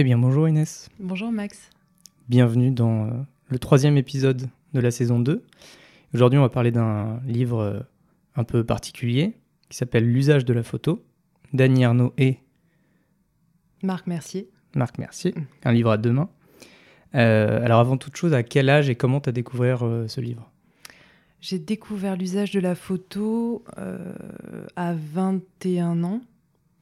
[0.00, 0.90] Eh bien, bonjour Inès.
[1.00, 1.70] Bonjour Max.
[2.28, 3.10] Bienvenue dans euh,
[3.48, 5.44] le troisième épisode de la saison 2.
[6.14, 7.80] Aujourd'hui, on va parler d'un livre euh,
[8.36, 9.34] un peu particulier
[9.68, 11.04] qui s'appelle L'usage de la photo,
[11.52, 12.38] d'Annie Arnaud et
[13.82, 14.48] Marc Mercier.
[14.76, 15.34] Marc Mercier,
[15.64, 16.30] un livre à deux mains.
[17.16, 20.48] Euh, alors, avant toute chose, à quel âge et comment tu as découvert ce livre?
[21.40, 23.64] J'ai découvert l'usage de la photo
[24.76, 26.20] à 21 ans,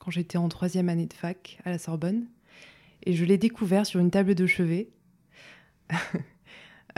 [0.01, 2.27] quand j'étais en troisième année de fac à la Sorbonne.
[3.05, 4.91] Et je l'ai découvert sur une table de chevet.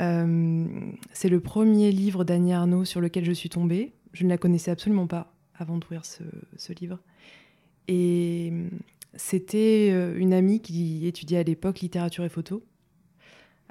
[0.00, 0.64] Euh,
[1.12, 3.94] c'est le premier livre d'Annie Arnaud sur lequel je suis tombée.
[4.12, 6.22] Je ne la connaissais absolument pas avant d'ouvrir ce,
[6.56, 7.00] ce livre.
[7.88, 8.68] Et euh,
[9.14, 12.64] c'était euh, une amie qui étudiait à l'époque littérature et photo,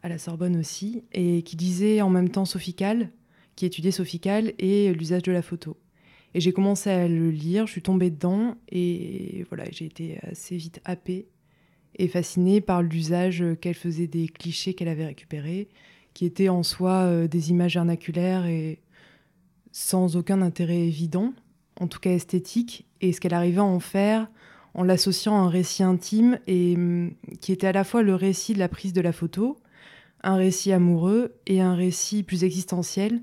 [0.01, 3.11] à la Sorbonne aussi, et qui lisait en même temps Sophie Calle,
[3.55, 5.77] qui étudiait Sophie Calle et l'usage de la photo.
[6.33, 10.57] Et j'ai commencé à le lire, je suis tombée dedans, et voilà, j'ai été assez
[10.57, 11.27] vite happée
[11.97, 15.69] et fascinée par l'usage qu'elle faisait des clichés qu'elle avait récupérés,
[16.13, 18.79] qui étaient en soi euh, des images vernaculaires et
[19.71, 21.33] sans aucun intérêt évident,
[21.79, 24.27] en tout cas esthétique, et ce qu'elle arrivait à en faire
[24.73, 28.53] en l'associant à un récit intime et hum, qui était à la fois le récit
[28.53, 29.57] de la prise de la photo,
[30.23, 33.21] un récit amoureux et un récit plus existentiel,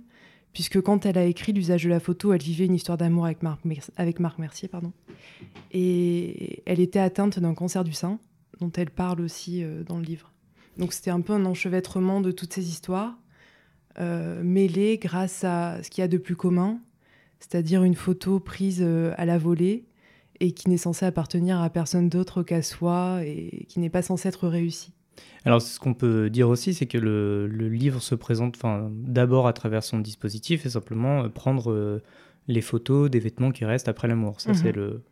[0.52, 3.42] puisque quand elle a écrit l'usage de la photo, elle vivait une histoire d'amour avec
[3.42, 3.60] Marc,
[3.96, 4.92] avec Marc Mercier, pardon,
[5.72, 8.18] et elle était atteinte d'un cancer du sein,
[8.60, 10.32] dont elle parle aussi euh, dans le livre.
[10.78, 13.16] Donc c'était un peu un enchevêtrement de toutes ces histoires,
[14.00, 16.80] euh, mêlées grâce à ce qu'il y a de plus commun,
[17.40, 19.84] c'est-à-dire une photo prise euh, à la volée
[20.40, 24.28] et qui n'est censée appartenir à personne d'autre qu'à soi et qui n'est pas censée
[24.28, 24.92] être réussie.
[25.44, 28.58] Alors, ce qu'on peut dire aussi, c'est que le, le livre se présente
[28.90, 32.02] d'abord à travers son dispositif et simplement prendre euh,
[32.48, 34.40] les photos des vêtements qui restent après l'amour.
[34.40, 34.54] Ça, Mhm.
[34.56, 35.02] c'est le,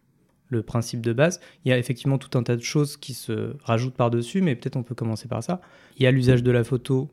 [0.53, 1.41] le principe de base.
[1.65, 4.77] Il y a effectivement tout un tas de choses qui se rajoutent par-dessus, mais peut-être
[4.77, 5.61] on peut commencer par ça.
[5.97, 7.09] Il y a l'usage de la photo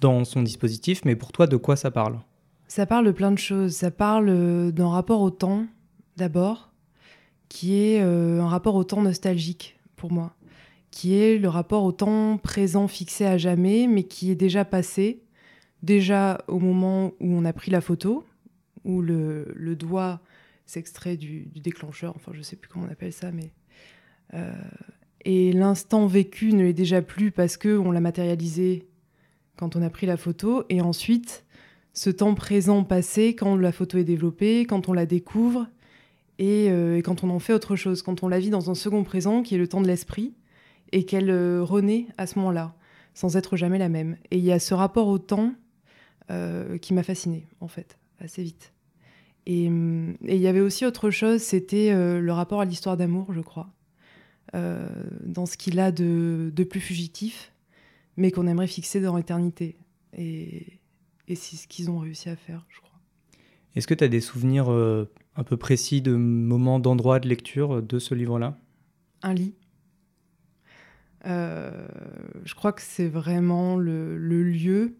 [0.00, 2.18] dans son dispositif, mais pour toi, de quoi ça parle?
[2.68, 3.72] Ça parle de plein de choses.
[3.72, 5.66] Ça parle euh, d'un rapport au temps,
[6.16, 6.72] d'abord,
[7.48, 10.34] qui est euh, un rapport au temps nostalgique pour moi,
[10.90, 15.22] qui est le rapport au temps présent fixé à jamais, mais qui est déjà passé,
[15.82, 18.24] déjà au moment où on a pris la photo,
[18.84, 20.20] où le, le doigt
[20.66, 23.52] s'extrait du, déclencheur, enfin je sais plus comment on appelle ça, mais...
[24.34, 24.52] euh,
[25.24, 28.86] et l'instant vécu ne l'est déjà plus parce que on l'a matérialisé
[29.56, 31.44] quand on a pris la photo, et ensuite
[31.94, 35.66] ce temps présent passé quand la photo est développée, quand on la découvre
[36.38, 39.02] et, euh, quand on en fait autre chose, quand on la vit dans un second
[39.02, 40.34] présent qui est le temps de l'esprit
[40.92, 42.74] et qu'elle euh, renaît à ce moment-là,
[43.14, 44.18] sans être jamais la même.
[44.30, 45.54] Et il y a ce rapport au temps
[46.82, 48.72] qui m'a fascinée, en fait, assez vite.
[49.46, 52.96] Et hum, et il y avait aussi autre chose, c'était euh, le rapport à l'histoire
[52.96, 53.68] d'amour, je crois,
[54.54, 54.88] euh,
[55.24, 57.52] dans ce qu'il a de, de plus fugitif,
[58.16, 59.76] mais qu'on aimerait fixer dans l'éternité.
[60.16, 60.66] Et,
[61.28, 62.98] et c'est ce qu'ils ont réussi à faire, je crois.
[63.76, 67.82] Est-ce que tu as des souvenirs euh, un peu précis de moments, d'endroits de lecture
[67.82, 68.58] de ce livre-là?
[69.22, 69.54] Un lit.
[71.26, 71.86] Euh,
[72.44, 74.96] je crois que c'est vraiment le, le lieu.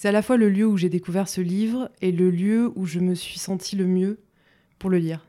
[0.00, 2.86] C'est à la fois le lieu où j'ai découvert ce livre et le lieu où
[2.86, 4.20] je me suis sentie le mieux
[4.78, 5.26] pour le lire.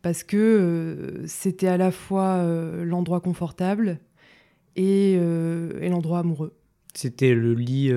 [0.00, 3.98] Parce que euh, c'était à la fois euh, l'endroit confortable
[4.76, 6.54] et, euh, et l'endroit amoureux.
[6.94, 7.90] C'était le lit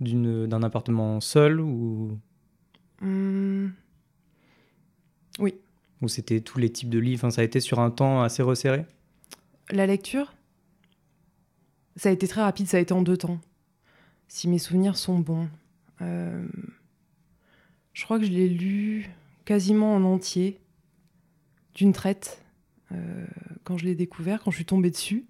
[0.00, 2.18] d'un appartement seul ou,
[3.00, 3.72] Hum,
[5.38, 5.54] Oui.
[6.02, 8.42] ou c'était tous les types de lits Enfin, ça a été sur un temps assez
[8.42, 8.84] resserré?
[9.70, 10.34] La lecture,
[11.96, 13.40] ça a été très rapide, ça a été en deux temps.
[14.34, 15.48] Si mes souvenirs sont bons.
[16.02, 16.44] Euh,
[17.92, 19.08] je crois que je l'ai lu
[19.44, 20.58] quasiment en entier,
[21.76, 22.42] d'une traite,
[22.90, 23.26] euh,
[23.62, 25.24] quand je l'ai découvert, quand je suis tombée dessus,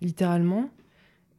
[0.00, 0.70] littéralement.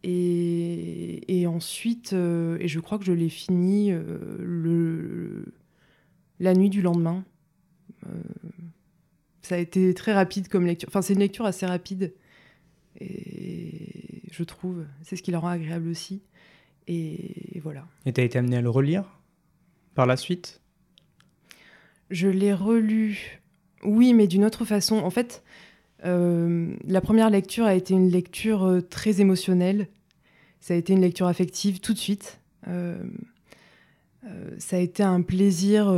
[0.03, 5.43] Et, ensuite, euh, et je crois que je l'ai fini le,
[6.39, 7.25] la nuit du lendemain.
[9.41, 10.87] Ça a été très rapide comme lecture.
[10.87, 12.13] Enfin, c'est une lecture assez rapide.
[13.01, 16.21] Et je trouve, c'est ce qui la rend agréable aussi.
[16.91, 17.85] Et voilà.
[18.07, 19.05] Et tu as été amené à le relire
[19.93, 20.59] par la suite?
[22.09, 23.39] Je l'ai relu,
[23.83, 24.97] oui, mais d'une autre façon.
[24.97, 25.43] En fait,
[26.03, 29.87] euh, la première lecture a été une lecture euh, très émotionnelle.
[30.59, 32.39] Ça a été une lecture affective tout de suite.
[32.67, 32.97] Euh,
[34.25, 35.93] euh, ça a été un plaisir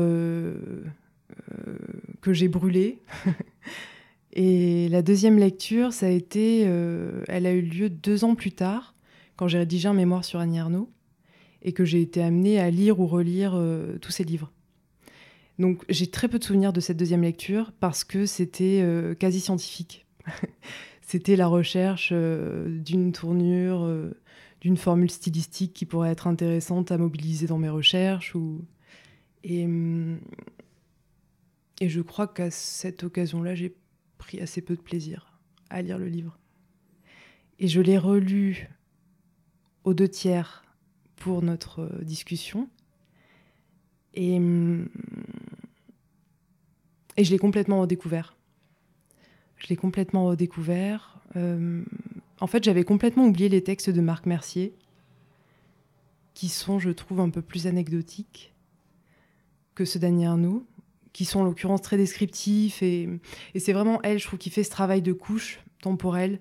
[2.21, 2.99] que j'ai brûlé.
[4.33, 6.61] Et la deuxième lecture, ça a été,
[7.27, 8.90] elle a eu lieu deux ans plus tard,
[9.41, 10.87] quand j'ai rédigé un mémoire sur Annie Arnaud,
[11.63, 14.51] et que j'ai été amenée à lire ou relire euh, tous ses livres.
[15.57, 19.39] Donc j'ai très peu de souvenirs de cette deuxième lecture parce que c'était euh, quasi
[19.39, 20.05] scientifique.
[21.01, 24.11] c'était la recherche d'une tournure,
[24.61, 28.35] d'une formule stylistique qui pourrait être intéressante à mobiliser dans mes recherches.
[28.35, 30.19] Hum,
[31.79, 33.75] et je crois qu'à cette occasion-là, j'ai
[34.19, 35.39] pris assez peu de plaisir
[35.71, 36.37] à lire le livre.
[37.57, 38.69] Et je l'ai relu
[39.83, 40.63] aux deux tiers
[41.15, 42.69] pour notre discussion.
[44.13, 44.89] Et, hum,
[47.17, 48.35] et je l'ai complètement redécouvert.
[49.57, 51.19] Je l'ai complètement redécouvert.
[51.35, 51.83] Euh,
[52.39, 54.73] en fait, j'avais complètement oublié les textes de Marc Mercier,
[56.33, 58.53] qui sont, je trouve, un peu plus anecdotiques
[59.75, 60.65] que ceux d'Annie Arnaud,
[61.13, 62.81] qui sont en l'occurrence très descriptifs.
[62.81, 63.09] Et,
[63.55, 66.39] c'est vraiment elle, je trouve, qui fait ce travail de couche temporelle.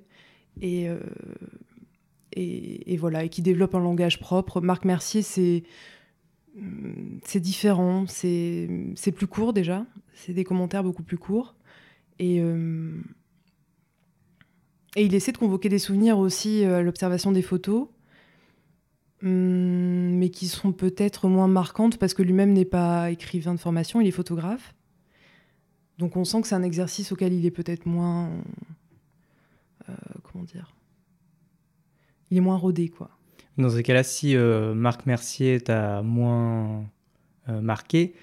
[0.62, 0.98] Et, euh,
[2.32, 4.60] et, voilà, et qui développe un langage propre.
[4.60, 5.64] Marc Mercier, c'est
[7.24, 11.54] c'est différent, c'est plus court déjà, c'est des commentaires beaucoup plus courts.
[12.18, 13.00] Et, euh,
[14.96, 17.88] et il essaie de convoquer des souvenirs aussi euh, à l'observation des photos,
[19.22, 24.00] hum, mais qui sont peut-être moins marquantes parce que lui-même n'est pas écrivain de formation,
[24.00, 24.74] il est photographe.
[25.98, 28.30] Donc on sent que c'est un exercice auquel il est peut-être moins...
[29.88, 29.94] Euh,
[30.24, 30.74] comment dire
[32.30, 33.10] Il est moins rodé, quoi.
[33.58, 36.88] Dans ces cas-là, si euh, Marc Mercier t'a moins
[37.48, 38.14] euh, marqué,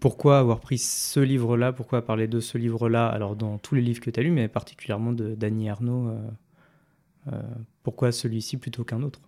[0.00, 1.72] pourquoi avoir pris ce livre-là?
[1.72, 4.48] Pourquoi parler de ce livre-là Alors, dans tous les livres que tu as lus, mais
[4.48, 6.10] particulièrement de Dany Arnaud,
[7.32, 7.42] euh,
[7.82, 9.20] pourquoi celui-ci plutôt qu'un autre?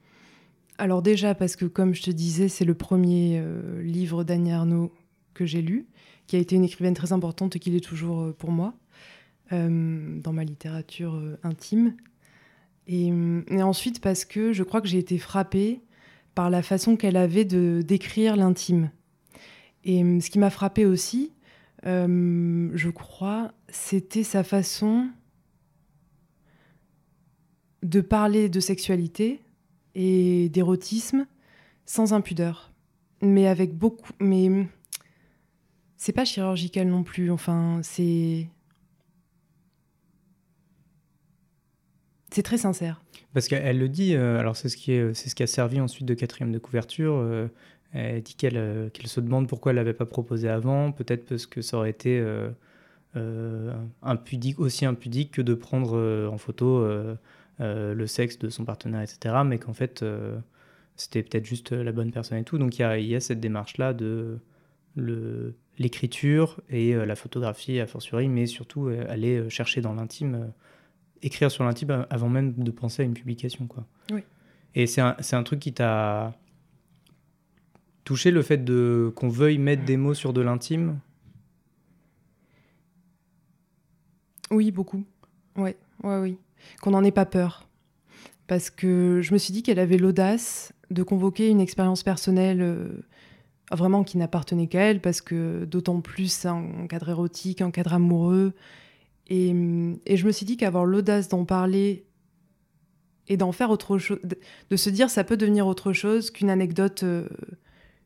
[0.79, 3.41] Alors, déjà, parce que, comme je te disais, c'est le premier
[3.81, 4.93] livre d'Annie Arnaud
[5.33, 5.87] que j'ai lu,
[6.27, 8.75] qui a été une écrivaine très importante et qui l'est toujours pour moi,
[9.53, 11.95] dans ma littérature intime.
[12.87, 13.13] Et,
[13.63, 15.81] ensuite parce que je crois que j'ai été frappée
[16.35, 18.91] par la façon qu'elle avait de décrire l'intime.
[19.85, 21.33] Et ce qui m'a frappée aussi,
[21.87, 25.09] euh, je crois, c'était sa façon
[27.83, 29.41] de parler de sexualité
[29.95, 31.27] et d'érotisme
[31.87, 32.73] sans impudeur,
[33.21, 34.13] mais avec beaucoup.
[34.21, 34.67] Mais
[35.97, 37.31] c'est pas chirurgical non plus.
[37.31, 38.49] Enfin, c'est
[42.35, 43.01] C'est très sincère.
[43.33, 46.05] Parce qu'elle le dit, euh, alors c'est ce, qui c'est ce qui a servi ensuite
[46.05, 47.15] de quatrième de couverture.
[47.15, 47.47] Euh,
[47.93, 50.91] elle dit qu'elle, euh, se demande pourquoi elle l'avait pas proposé avant.
[50.91, 52.21] Peut-être parce que ça aurait été
[54.03, 56.85] impudique, aussi impudique que de prendre en photo
[57.61, 59.37] le sexe de son partenaire, etc.
[59.47, 60.05] Mais qu'en fait,
[60.97, 62.59] c'était peut-être juste la bonne personne et tout.
[62.59, 64.41] Donc il y a, cette démarche-là de
[65.79, 70.53] l'écriture et la photographie a fortiori, mais surtout aller chercher dans l'intime
[71.25, 73.67] écrire sur l'intime avant même de penser à une publication.
[73.67, 73.85] Quoi.
[74.13, 74.21] Oui.
[74.75, 76.35] Et c'est un, un, truc qui t'a
[78.05, 80.99] touché, le fait de qu'on veuille mettre des mots sur de l'intime?
[84.51, 85.05] Oui, beaucoup.
[85.57, 86.39] Ouais, ouais, oui.
[86.81, 87.67] Qu'on n'en ait pas peur.
[88.47, 92.89] Parce que je me suis dit qu'elle avait l'audace de convoquer une expérience personnelle euh,
[93.71, 98.53] vraiment qui n'appartenait qu'à elle, parce que d'autant plus un cadre érotique, un cadre amoureux,
[99.29, 99.49] et,
[100.17, 102.05] je me suis dit qu'avoir l'audace d'en parler
[103.29, 104.19] et d'en faire autre chose,
[104.71, 107.27] de se dire ça peut devenir autre chose qu'une anecdote, euh,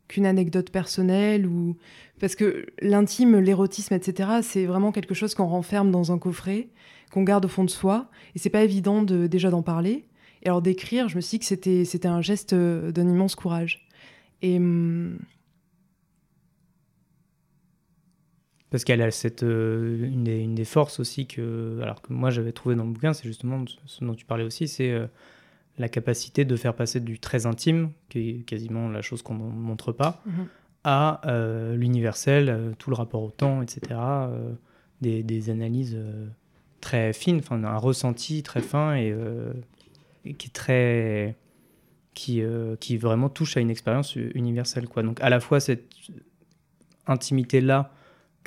[0.07, 1.77] qu'une anecdote personnelle ou
[2.21, 4.31] parce que l'intime, l'érotisme, etc.
[4.43, 6.69] C'est vraiment quelque chose qu'on renferme dans un coffret,
[7.13, 10.07] qu'on garde au fond de soi, et c'est pas évident de, déjà d'en parler.
[10.43, 13.35] Et alors d'écrire, je me suis dit que c'était c'était un geste euh, d'un immense
[13.35, 13.89] courage.
[14.41, 15.19] Et hum,
[18.71, 22.31] Parce qu'elle a cette, euh, une, des, une, des, forces aussi que, alors que moi
[22.31, 25.07] j'avais trouvé dans le bouquin, c'est justement ce dont tu parlais aussi, c'est euh,
[25.79, 29.51] la capacité de faire passer du très intime, qui est quasiment la chose qu'on ne
[29.51, 30.47] montre pas, mhm.
[30.85, 34.01] à euh, l'universel, tout le rapport au temps, etc.
[35.01, 35.97] Des, des, analyses
[36.81, 39.15] très fines, enfin un ressenti très fin et,
[40.25, 41.37] et qui est très
[42.15, 42.43] qui,
[42.81, 44.89] qui vraiment touche à une expérience universelle.
[44.89, 45.05] Quoi.
[45.05, 45.87] Donc à la fois cette
[47.07, 47.93] intimité-là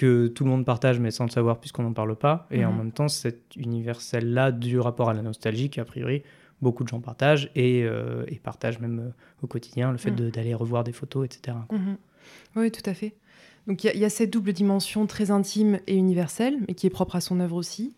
[0.01, 2.47] que tout le monde partage mais sans le savoir puisqu'on n'en parle pas.
[2.49, 2.77] Et en mhm.
[2.79, 6.23] même temps, cet universel-là du rapport à la nostalgie qu'a priori
[6.59, 9.09] beaucoup de gens partagent et, euh, et partagent même euh,
[9.43, 10.31] au quotidien le fait mhm.
[10.31, 11.57] d'aller revoir des photos, etc.
[11.71, 11.97] Mhm.
[12.55, 13.13] Oui, tout à fait.
[13.67, 17.15] Donc il y, a cette double dimension très intime et universelle, mais qui est propre
[17.15, 17.95] à son œuvre aussi.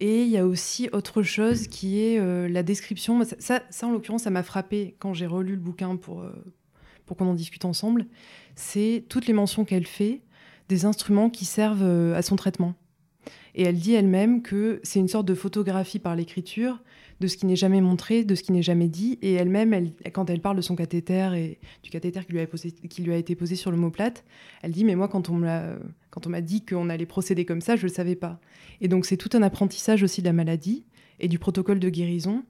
[0.00, 3.22] Et il y a aussi autre chose qui est euh, la description.
[3.38, 6.24] Ça, ça, en l'occurrence, ça m'a frappé quand j'ai relu le bouquin pour,
[7.06, 8.06] pour qu'on en discute ensemble.
[8.56, 10.22] C'est toutes les mentions qu'elle fait
[10.68, 12.74] des instruments qui servent euh, à son traitement.
[13.54, 16.82] Et elle dit elle-même que c'est une sorte de photographie par l'écriture
[17.20, 19.18] de ce qui n'est jamais montré, de ce qui n'est jamais dit.
[19.22, 22.20] Et elle-même, elle, quand elle parle de son cathéter et du cathéter
[22.90, 24.24] qui lui, a été posé sur l'omoplate,
[24.62, 27.88] elle dit Mais moi, quand on m'a dit qu'on allait procéder comme ça, je ne
[27.88, 28.38] le savais pas.
[28.82, 30.84] Et donc, c'est tout un apprentissage aussi de la maladie.
[31.18, 32.44] et du protocole de guérison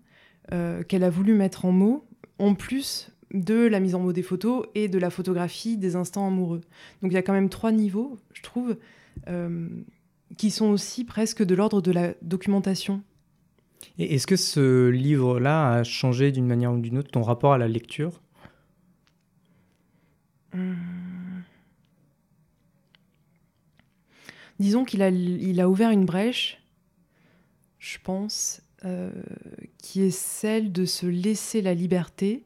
[0.89, 2.05] qu'elle a voulu mettre en mots,
[2.39, 6.27] en plus de la mise en mots des photos et de la photographie des instants
[6.27, 6.61] amoureux.
[7.03, 8.77] Donc il y a quand même trois niveaux, je trouve,
[10.37, 13.03] qui sont aussi presque de l'ordre de la documentation.
[13.99, 17.59] Et est-ce que ce livre-là a changé d'une manière ou d'une autre ton rapport à
[17.59, 18.21] la lecture?
[20.55, 20.77] Hum.
[24.59, 26.63] Disons qu'il a, il a ouvert une brèche,
[27.79, 29.11] je pense, euh,
[29.79, 32.46] qui est celle de se laisser la liberté,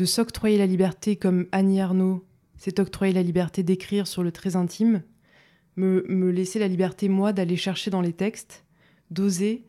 [0.00, 2.24] de s'octroyer la liberté comme Annie Arnaud
[2.56, 5.02] s'est octroyé la liberté d'écrire sur le très intime,
[5.76, 8.64] me, me laisser la liberté, moi, d'aller chercher dans les textes,
[9.10, 9.66] d'oser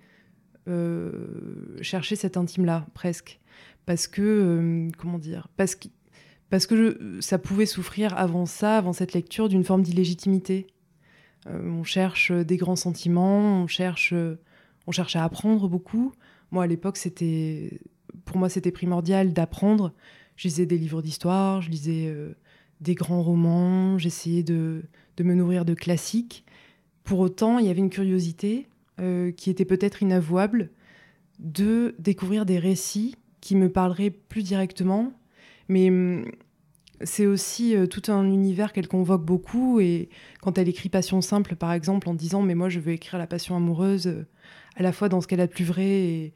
[0.69, 1.11] euh,
[1.81, 3.41] chercher cet intime-là, presque.
[3.85, 5.89] Parce que, euh, comment dire, parce que,
[6.49, 10.67] parce que ça pouvait souffrir avant ça, avant cette lecture, d'une forme d'illégitimité.
[11.47, 14.13] Euh, on cherche des grands sentiments, on cherche,
[14.87, 16.13] on cherche à apprendre beaucoup.
[16.51, 17.81] Moi, à l'époque, c'était,
[18.23, 19.93] pour moi, c'était primordial d'apprendre.
[20.35, 22.15] Je lisais des livres d'histoire, je lisais
[22.81, 24.83] des grands romans, j'essayais de,
[25.17, 26.43] de, me nourrir de classiques.
[27.03, 28.67] Pour autant, il y avait une curiosité
[28.99, 30.69] euh, qui était peut-être inavouable,
[31.39, 35.11] de découvrir des récits qui me parleraient plus directement.
[35.69, 36.25] Mais hum,
[37.03, 39.79] c'est aussi euh, tout un univers qu'elle convoque beaucoup.
[39.79, 40.09] Et
[40.41, 43.25] quand elle écrit Passion simple, par exemple, en disant Mais moi, je veux écrire la
[43.25, 44.27] passion amoureuse, euh,
[44.75, 46.33] à la fois dans ce qu'elle a de plus vrai et,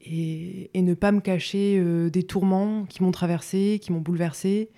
[0.00, 4.70] et, ne pas me cacher des tourments qui m'ont traversé, qui m'ont bouleversé.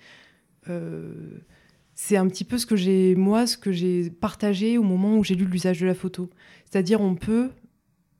[1.95, 5.23] c'est un petit peu ce que j'ai, moi, ce que j'ai partagé au moment où
[5.23, 6.29] j'ai lu l'usage de la photo.
[6.65, 7.51] C'est-à-dire, on peut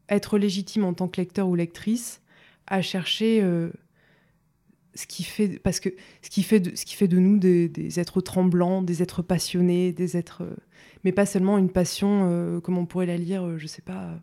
[0.10, 2.22] être légitime en tant que lecteur ou lectrice
[2.68, 3.72] à chercher euh,
[4.96, 5.90] ce qui fait, parce que
[6.22, 9.92] ce qui fait de, ce qui fait de nous des, êtres tremblants, des êtres passionnés,
[9.92, 10.56] des êtres, euh,
[11.04, 14.20] mais pas seulement une passion euh, comme on pourrait la lire, je sais pas,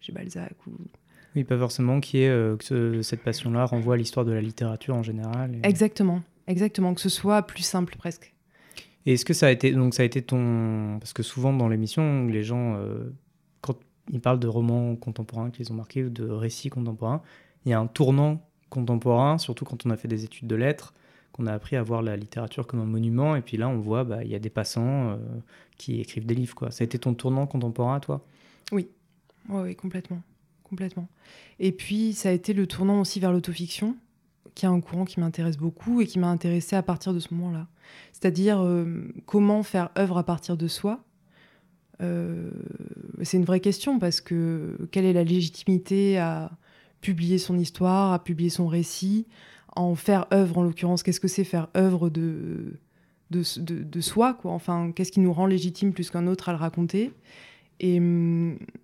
[0.00, 0.72] chez Balzac ou.
[1.36, 5.02] Oui, pas forcément qui est que cette passion-là renvoie à l'histoire de la littérature en
[5.02, 5.58] général.
[5.62, 8.34] Exactement, exactement, que ce soit plus simple presque.
[9.06, 11.68] Et est-ce que ça a été donc ça a été ton parce que souvent dans
[11.68, 12.76] l'émission les gens
[14.12, 17.22] ils parlent de romans contemporains qu'ils ont marqués ou de récits contemporains.
[17.64, 20.94] Il y a un tournant contemporain, surtout quand on a fait des études de lettres,
[21.32, 23.36] qu'on a appris à voir la littérature comme un monument.
[23.36, 25.16] Et puis là, on voit, bah, il y a des passants euh,
[25.76, 26.54] qui écrivent des livres.
[26.54, 26.70] Quoi.
[26.70, 28.24] Ça a été ton tournant contemporain, toi?
[28.72, 28.88] Oui,
[29.48, 30.22] oui, complètement.
[30.70, 31.08] Complètement.
[31.58, 33.96] Et puis, ça a été le tournant aussi vers l'autofiction,
[34.54, 37.34] qui est un courant qui m'intéresse beaucoup et qui m'a intéressé à partir de ce
[37.34, 37.66] moment-là.
[38.12, 41.04] C'est-à-dire euh, comment faire œuvre à partir de soi?
[42.00, 42.50] Euh,
[43.22, 46.50] c'est une vraie question parce que quelle est la légitimité à
[47.00, 49.26] publier son histoire, à publier son récit,
[49.76, 51.02] en faire œuvre en l'occurrence?
[51.02, 52.78] Qu'est-ce que c'est faire œuvre de,
[53.30, 54.52] de, de, soi quoi?
[54.52, 57.12] Enfin, qu'est-ce qui nous rend légitime plus qu'un autre à le raconter?
[57.80, 57.96] Et,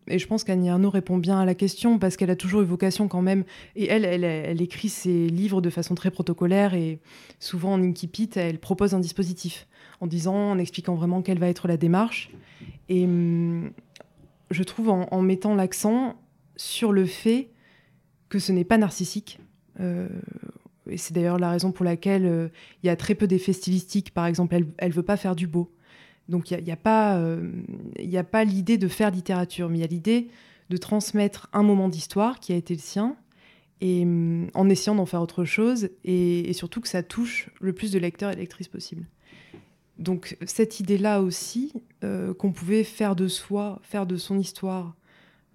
[0.09, 2.65] et, je pense qu'Annie Arnaud répond bien à la question parce qu'elle a toujours eu
[2.65, 3.45] vocation quand même.
[3.77, 6.99] Et elle, elle, écrit ses livres de façon très protocolaire et
[7.39, 9.69] souvent en incipit, elle propose un dispositif
[10.01, 12.31] en disant, en expliquant vraiment quelle va être la démarche.
[12.89, 13.71] Et hum,
[14.51, 16.17] je trouve en, mettant l'accent
[16.57, 17.51] sur le fait
[18.31, 19.41] que ce n'est pas narcissique.
[19.81, 20.09] Euh,
[20.89, 22.49] et c'est d'ailleurs la raison pour laquelle euh,
[22.83, 24.15] il y a très peu d'effets stylistiques.
[24.15, 25.71] Par exemple, elle ne veut pas faire du beau.
[26.29, 27.53] Donc il n'y a, a, pas, euh,
[28.15, 30.29] a pas l'idée de faire littérature, mais il y a l'idée
[30.71, 33.17] de transmettre un moment d'histoire qui a été le sien,
[33.81, 37.93] et hum, en essayant d'en faire autre chose, et, surtout que ça touche le plus
[37.93, 39.07] de lecteurs et lectrices possible.
[39.99, 41.73] Donc cette idée-là aussi,
[42.05, 44.95] euh, qu'on pouvait faire de soi, faire de son histoire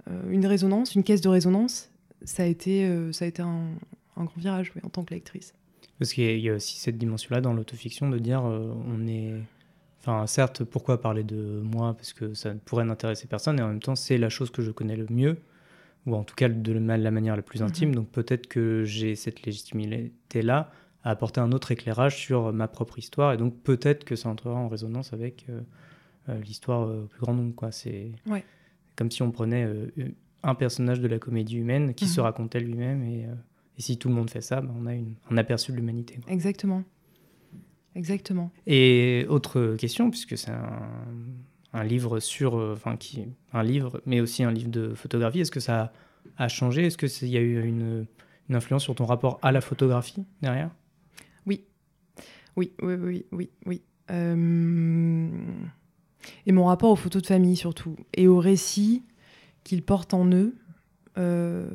[0.09, 1.91] euh, une résonance, une caisse de résonance,
[2.23, 3.11] ça a été un,
[4.15, 5.53] grand virage en tant que lectrice.
[5.99, 9.33] Parce qu'il y, a aussi cette dimension-là dans l'autofiction de dire on est...
[10.01, 13.67] Enfin, certes, pourquoi parler de moi Parce que ça ne pourrait n'intéresser personne, et en
[13.67, 15.37] même temps, c'est la chose que je connais le mieux,
[16.07, 17.89] ou en tout cas de la manière la plus intime.
[17.89, 17.95] Mhm.
[17.95, 20.71] Donc peut-être que j'ai cette légitimité-là
[21.03, 23.33] à apporter un autre éclairage sur ma propre histoire.
[23.33, 25.61] Et donc peut-être que ça entrera en résonance avec euh,
[26.29, 27.53] euh, l'histoire au plus grand nombre.
[27.53, 27.71] Quoi.
[27.71, 28.11] C'est
[28.95, 29.91] comme si on prenait euh,
[30.41, 32.25] un personnage de la comédie humaine qui se mhm.
[32.25, 33.03] racontait lui-même.
[33.03, 33.27] Et,
[33.77, 36.19] et, si tout le monde fait ça, ben, on a une, un aperçu de l'humanité.
[36.27, 36.83] Exactement.
[37.95, 38.51] Exactement.
[38.67, 40.81] Et autre question, puisque c'est un,
[41.73, 45.41] un, livre sur, enfin qui, un livre, mais aussi un livre de photographie.
[45.41, 45.91] Est-ce que ça
[46.37, 46.85] a changé?
[46.85, 48.05] Est-ce qu'il y a eu une,
[48.49, 50.71] une influence sur ton rapport à la photographie derrière?
[51.45, 51.65] Oui,
[52.55, 53.81] oui, oui, oui, oui.
[54.09, 55.29] Euh,
[56.45, 59.03] et mon rapport aux photos de famille surtout, et aux récits
[59.63, 60.55] qu'ils portent en eux.
[61.17, 61.65] Euh,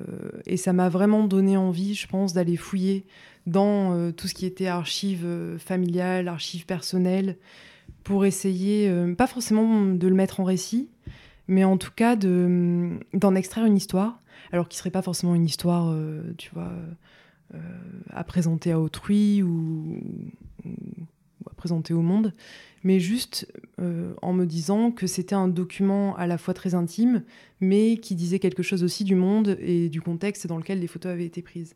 [0.46, 3.04] et ça m'a vraiment donné envie, je pense, d'aller fouiller
[3.46, 5.26] dans euh, tout ce qui était archives
[5.58, 7.36] familiales, archives personnelles,
[8.02, 10.88] pour essayer, pas forcément de le mettre en récit,
[11.48, 14.20] mais en tout cas d'en extraire une histoire.
[14.52, 15.92] alors qui serait pas forcément une histoire,
[16.38, 16.70] tu vois,
[18.10, 20.00] à présenter à autrui ou,
[21.56, 22.32] présenter au monde,
[22.82, 27.24] mais juste en me disant que c'était un document à la fois très intime,
[27.60, 31.12] mais qui disait quelque chose aussi du monde et du contexte dans lequel les photos
[31.12, 31.74] avaient été prises.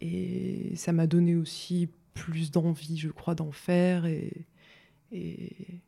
[0.00, 4.46] Et ça m'a donné aussi plus d'envie, je crois, d'en faire et,
[5.12, 5.80] et,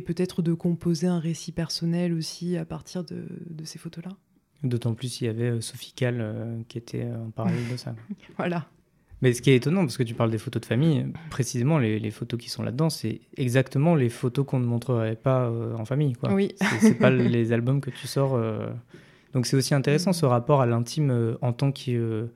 [0.00, 3.26] peut-être de composer un récit personnel aussi à partir de,
[3.64, 4.12] ces photos-là.
[4.62, 7.76] D'autant plus il y avait euh, Sophie Cal euh, qui était euh, en parallèle de
[7.76, 7.94] ça.
[8.36, 8.68] voilà.
[9.22, 12.10] Mais ce qui est étonnant, parce que tu parles des photos de famille, précisément les,
[12.10, 16.12] photos qui sont là-dedans, c'est exactement les photos qu'on ne montrerait pas en famille.
[16.12, 16.32] Quoi.
[16.34, 16.54] Oui.
[16.80, 18.38] C'est pas les albums que tu sors.
[19.32, 22.28] Donc c'est aussi intéressant ce rapport à l'intime en tant que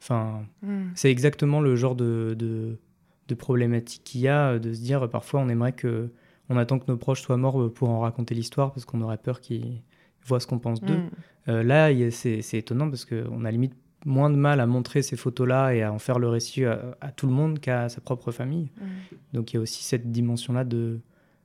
[0.00, 0.90] Enfin, hmm.
[0.94, 5.48] c'est exactement le genre de, de, problématique qu'il y a, de se dire parfois on
[5.48, 6.10] aimerait que
[6.48, 9.40] on attend que nos proches soient morts pour en raconter l'histoire parce qu'on aurait peur
[9.40, 9.82] qu'ils
[10.24, 10.96] voient ce qu'on pense d'eux.
[10.96, 11.10] Hmm.
[11.48, 13.74] Euh, là, c'est étonnant parce qu'on a limite
[14.06, 17.26] moins de mal à montrer ces photos-là et à en faire le récit à, tout
[17.26, 18.70] le monde qu'à sa propre famille.
[18.80, 19.16] Hmm.
[19.34, 21.00] Donc il y a aussi cette dimension-là de,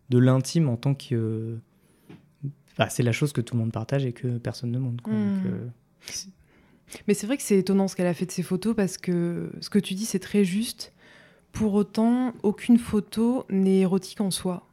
[0.10, 1.58] de l'intime en tant que...
[2.78, 5.04] Bah, c'est la chose que tout le monde partage et que personne ne montre.
[5.10, 5.68] Euh,
[7.08, 9.52] mais c'est vrai que c'est étonnant ce qu'elle a fait de ces photos parce que
[9.60, 10.94] ce que tu dis, c'est très juste.
[11.52, 14.68] Pour autant, aucune photo n'est érotique en soi.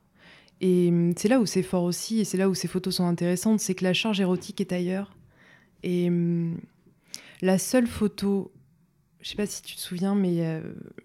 [0.61, 3.07] Et hum, c'est là où c'est fort aussi, et c'est là où ces photos sont
[3.07, 5.17] intéressantes, c'est que la charge érotique est ailleurs.
[5.83, 6.59] Et hum,
[7.43, 8.53] la seule photo,
[9.21, 10.61] je sais pas si tu te souviens, mais euh,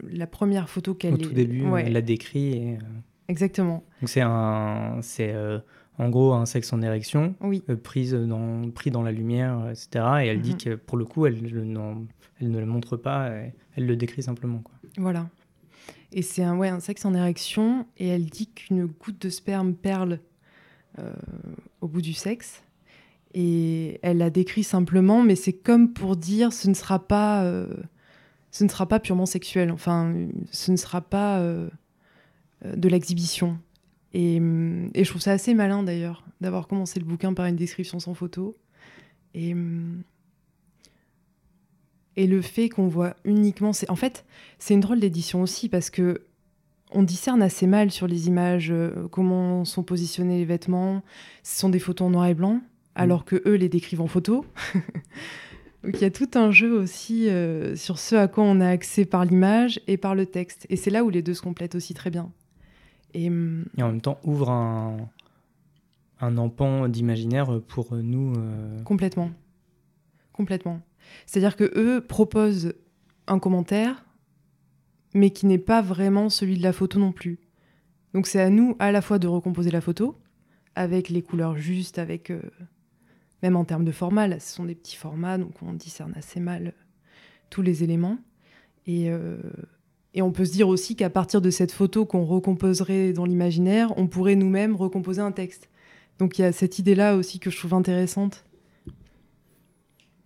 [0.09, 1.15] la première photo qu'elle...
[1.15, 2.53] Au tout début, elle l'a décrit.
[2.53, 2.79] Et, euh,
[3.27, 3.83] Exactement.
[4.05, 4.99] c'est un...
[5.01, 5.59] C'est, euh,
[5.99, 7.63] en gros un sexe en érection, oui.
[7.69, 10.05] Euh, prise dans, pris dans la lumière, etc.
[10.23, 10.57] Et elle dit mhm.
[10.57, 13.29] que pour le coup, elle, elle, ne le montre pas,
[13.75, 14.59] elle, le décrit simplement.
[14.59, 14.73] Quoi.
[14.97, 15.29] Voilà.
[16.11, 19.73] Et c'est un, ouais, un sexe en érection, et elle dit qu'une goutte de sperme
[19.73, 20.19] perle
[20.99, 21.13] euh,
[21.81, 22.63] au bout du sexe.
[23.33, 27.67] Et elle la décrit simplement, mais c'est comme pour dire ce ne sera pas, euh,
[28.51, 29.71] ce ne sera pas purement sexuel.
[29.71, 30.13] Enfin,
[30.51, 31.41] ce ne sera pas
[32.63, 33.57] de l'exhibition.
[34.13, 38.13] Et, je trouve ça assez malin d'ailleurs, d'avoir commencé le bouquin par une description sans
[38.13, 38.55] photo.
[39.33, 39.55] Et,
[42.15, 43.72] le fait qu'on voit uniquement.
[43.89, 44.25] En fait,
[44.59, 46.22] c'est une drôle d'édition aussi parce que
[46.96, 51.01] on discerne assez mal sur les images euh, comment sont positionnés les vêtements.
[51.41, 52.61] Ce sont des photos en noir et blanc,
[52.96, 53.25] alors mm.
[53.25, 54.46] que eux les décrivent en photo.
[55.84, 58.68] Donc il y a tout un jeu aussi euh, sur ce à quoi on a
[58.68, 60.66] accès par l'image et par le texte.
[60.70, 62.32] Et c'est là où les deux se complètent aussi très bien.
[63.14, 64.98] Et, en même temps, ouvre un,
[66.22, 68.34] un empan d'imaginaire pour nous.
[68.38, 69.32] Euh, Complètement.
[70.32, 70.82] Complètement.
[71.25, 72.74] C'est-à-dire que eux proposent
[73.27, 74.06] un commentaire,
[75.14, 77.40] mais qui n'est pas vraiment celui de la photo non plus.
[78.14, 80.18] Donc c'est à nous à la fois de recomposer la photo,
[80.75, 82.42] avec les couleurs justes, avec euh,
[83.44, 86.74] même en termes de format, ce sont des petits formats, donc on discerne assez mal
[87.50, 88.18] tous les éléments.
[88.88, 89.38] Et, euh,
[90.14, 93.94] et on peut se dire aussi qu'à partir de cette photo qu'on recomposerait dans l'imaginaire,
[93.98, 95.70] on pourrait nous-mêmes recomposer un texte.
[96.20, 98.46] Donc il y a cette idée-là aussi que je trouve intéressante.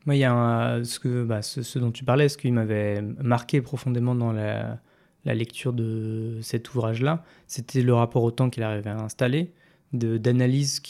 [0.06, 3.62] Moi, il y a ce, que, bah, ce, dont tu parlais, ce qui m'avait marqué
[3.62, 4.80] profondément dans la,
[5.26, 9.52] lecture de cet ouvrage-là, c'était le rapport au temps qu'il arrivait à installer,
[9.92, 10.82] d'analyse,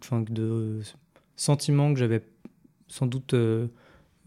[0.00, 0.80] enfin, de
[1.36, 2.24] sentiments que j'avais
[2.88, 3.68] sans doute euh,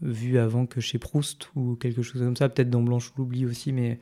[0.02, 3.72] vu avant que chez Proust ou quelque chose comme ça, peut-être dans Blanche l'oubli aussi,
[3.72, 3.98] mais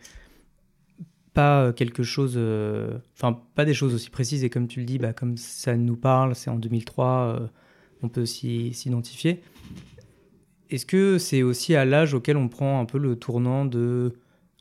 [1.37, 4.87] pas euh, quelque chose, euh, enfin pas des choses aussi précises et comme tu le
[4.87, 7.47] dis, bah, comme ça nous parle, c'est en 2003, euh,
[8.03, 9.43] on peut s'identifier.
[10.71, 14.15] Est-ce que c'est aussi à l'âge auquel on prend un peu le tournant de,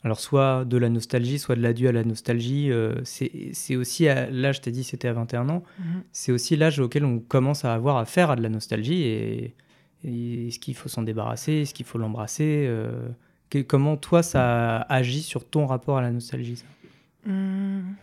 [0.05, 2.71] alors soit de la nostalgie, soit de l'adieu à la nostalgie,
[3.03, 5.83] c'est aussi à l'âge, t'as dit c'était à 21 ans, mm-hmm.
[6.13, 9.55] c'est aussi l'âge auquel on commence à avoir affaire à de la nostalgie et
[10.05, 13.09] est-ce qu'il faut s'en débarrasser Est-ce qu'il faut l'embrasser euh,
[13.67, 16.65] Comment toi, ça agit sur ton rapport à la nostalgie ça?
[17.25, 17.95] Mmh.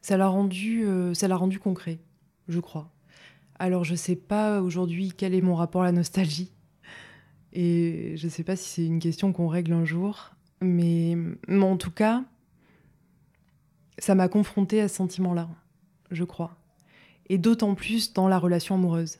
[0.00, 1.98] Ça l'a rendu, euh, ça rendu concret,
[2.48, 2.90] je crois.
[3.58, 6.50] Alors, je sais pas aujourd'hui quel est mon rapport à la nostalgie.
[7.52, 10.33] Et je sais pas si c'est une question qu'on règle un jour.
[10.64, 12.24] Mais, mais en tout cas,
[13.98, 15.48] ça m'a confronté à ce sentiment-là,
[16.10, 16.56] je crois.
[17.28, 19.18] Et d'autant plus dans la relation amoureuse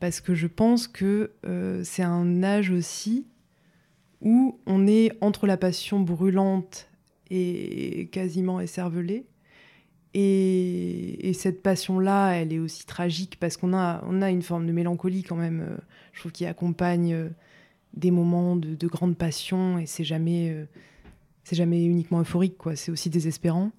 [0.00, 3.26] parce que je pense que euh, c'est un âge aussi
[4.20, 6.88] où on est entre la passion brûlante
[7.30, 9.26] et quasiment écervelée.
[10.14, 14.72] Et, cette passion-là, elle est aussi tragique parce qu'on a, on a une forme de
[14.72, 15.76] mélancolie quand même, euh,
[16.14, 17.28] je trouve, qui accompagne euh,
[17.96, 20.66] des moments de, grande passion et c'est jamais,
[21.44, 22.76] c'est jamais uniquement euphorique, quoi.
[22.76, 23.72] C'est aussi désespérant.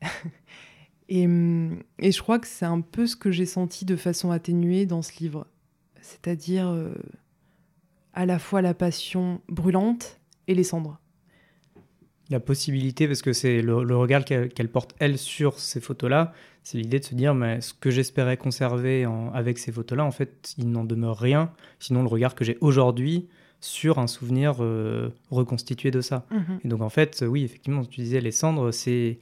[1.08, 1.22] et,
[1.98, 5.02] et je crois que c'est un peu ce que j'ai senti de façon atténuée dans
[5.02, 5.46] ce livre
[6.02, 6.92] c'est-à-dire euh,
[8.12, 10.98] à la fois la passion brûlante et les cendres.
[12.28, 16.32] La possibilité, parce que c'est le, regard qu'elle porte, elle, sur ces photos-là,
[16.62, 20.54] c'est l'idée de se dire, mais ce que j'espérais conserver avec ces photos-là, en fait,
[20.56, 23.28] il n'en demeure rien, sinon le regard que j'ai aujourd'hui
[23.62, 26.26] sur un souvenir euh, reconstitué de ça.
[26.30, 26.60] Mhm.
[26.64, 29.18] Et donc, en fait, oui, effectivement, tu disais, les cendres, c'est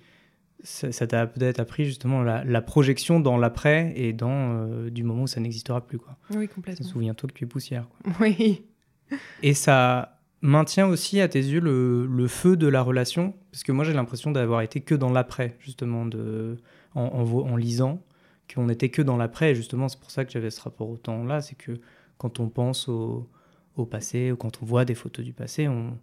[0.63, 5.27] ça t'a peut-être appris justement la, projection dans l'après et dans euh, du moment où
[5.27, 5.99] ça n'existera plus.
[5.99, 6.17] Quoi.
[6.35, 6.87] Oui, complètement.
[6.87, 7.87] Souviens-toi que tu es poussière.
[8.21, 8.63] Oui.
[9.43, 13.35] Et ça maintient aussi à tes yeux le, feu de la relation?
[13.51, 16.59] Parce que moi j'ai l'impression d'avoir été que dans l'après, justement, de,
[16.95, 18.03] en, en, lisant,
[18.55, 19.53] qu'on n'était que dans l'après.
[19.53, 21.73] Et justement, c'est pour ça que j'avais ce rapport au temps là, c'est que
[22.19, 23.29] quand on pense au,
[23.81, 25.99] au, passé, ou quand on voit des photos du passé, on,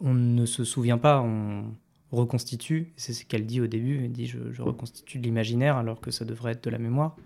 [0.00, 1.74] on ne se souvient pas, on
[2.12, 6.10] reconstitue, c'est ce qu'elle dit au début, elle dit je, reconstitue de l'imaginaire alors que
[6.10, 7.16] ça devrait être de la mémoire.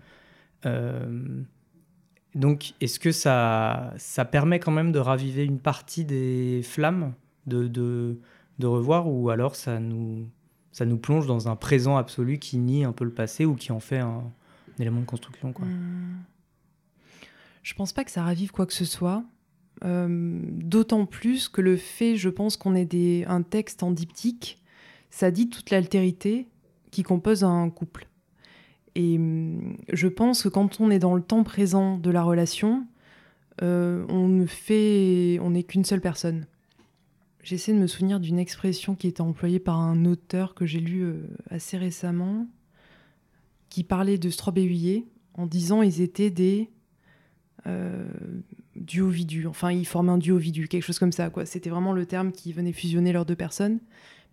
[0.65, 1.43] Euh,
[2.35, 7.13] donc est-ce que ça, ça permet quand même de raviver une partie des flammes
[7.47, 8.17] de, de,
[8.63, 10.27] revoir ou alors ça nous,
[10.71, 13.71] ça nous plonge dans un présent absolu qui nie un peu le passé ou qui
[13.71, 14.31] en fait un,
[14.79, 15.65] élément de construction quoi?
[15.65, 16.21] Hmm.
[17.63, 19.23] Je pense pas que ça ravive quoi que ce soit.
[19.83, 24.61] Euh, d'autant plus que le fait, je pense qu'on ait des, un texte en diptyque
[25.11, 26.47] ça dit toute l'altérité
[26.89, 28.07] qui compose un couple.
[28.95, 32.87] Et hum, je pense que quand on est dans le temps présent de la relation,
[33.61, 36.47] euh, on ne fait, on n'est qu'une seule personne.
[37.43, 41.01] J'essaie de me souvenir d'une expression qui était employée par un auteur que j'ai lu
[41.01, 42.47] euh, assez récemment,
[43.69, 46.69] qui parlait de Straub et en disant ils étaient des
[48.81, 49.47] duo-vidus.
[49.47, 51.29] Enfin, ils formaient un duo-vidu, quelque chose comme ça.
[51.29, 51.45] Quoi.
[51.45, 53.79] C'était vraiment le terme qui venait fusionner leurs deux personnes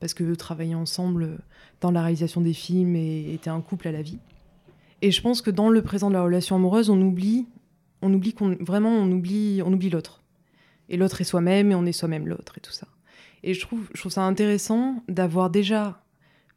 [0.00, 1.38] parce que travailler ensemble
[1.80, 4.18] dans la réalisation des films et était un couple à la vie.
[5.02, 7.46] Et je pense que dans le présent de la relation amoureuse, on oublie,
[8.02, 10.22] on oublie qu'on vraiment on oublie, on oublie l'autre.
[10.88, 12.88] Et l'autre est soi-même et on est soi-même l'autre et tout ça.
[13.42, 16.02] Et je trouve, je trouve ça intéressant d'avoir déjà,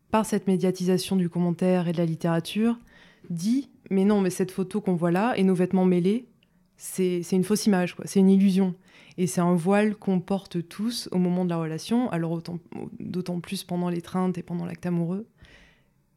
[0.10, 2.77] par cette médiatisation du commentaire et de la littérature,
[3.30, 6.25] dit mais non, mais cette photo qu'on voit là et nos vêtements mêlés,
[6.84, 7.96] c'est une fausse image.
[8.06, 8.74] C'est une illusion.
[9.20, 12.41] Et c'est un voile qu'on porte tous au moment de la relation, alors
[13.00, 15.28] d'autant plus pendant l'étreinte et pendant l'acte amoureux.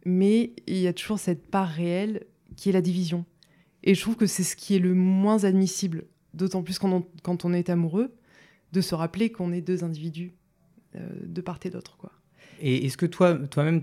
[0.07, 2.25] Mais il y a toujours cette part réelle
[2.57, 3.27] qui est la division.
[3.83, 7.05] Et je trouve que c'est ce qui est le moins admissible, d'autant plus quand on,
[7.23, 8.15] quand on, est amoureux,
[8.73, 10.35] de se rappeler qu'on est deux individus
[10.97, 11.99] euh, de part et d'autre.
[11.99, 12.11] Quoi.
[12.63, 13.83] Et est-ce que toi, toi-même,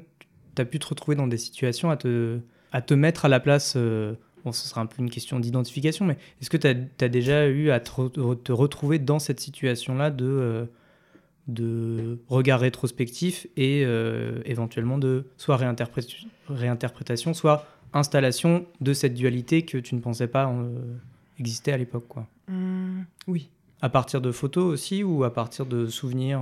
[0.55, 2.39] tu as pu te retrouver dans des situations à te,
[2.71, 6.05] à te mettre à la place euh, Bon, ce sera un peu une question d'identification,
[6.05, 10.65] mais est-ce que tu as, déjà eu à te, retrouver dans cette situation-là de, euh,
[11.47, 15.57] de regard rétrospectif et euh, éventuellement de soit
[16.49, 20.69] réinterprétation, soit installation de cette dualité que tu ne pensais pas euh,
[21.39, 22.27] exister à l'époque quoi?
[22.47, 23.49] Mmh, oui.
[23.81, 26.41] À partir de photos aussi ou à partir de souvenirs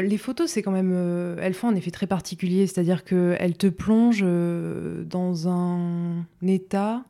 [0.00, 3.66] les photos, c'est quand même, euh, elles font un effet très particulier, c'est-à-dire qu'elles te
[3.66, 7.04] plongent euh, dans un état,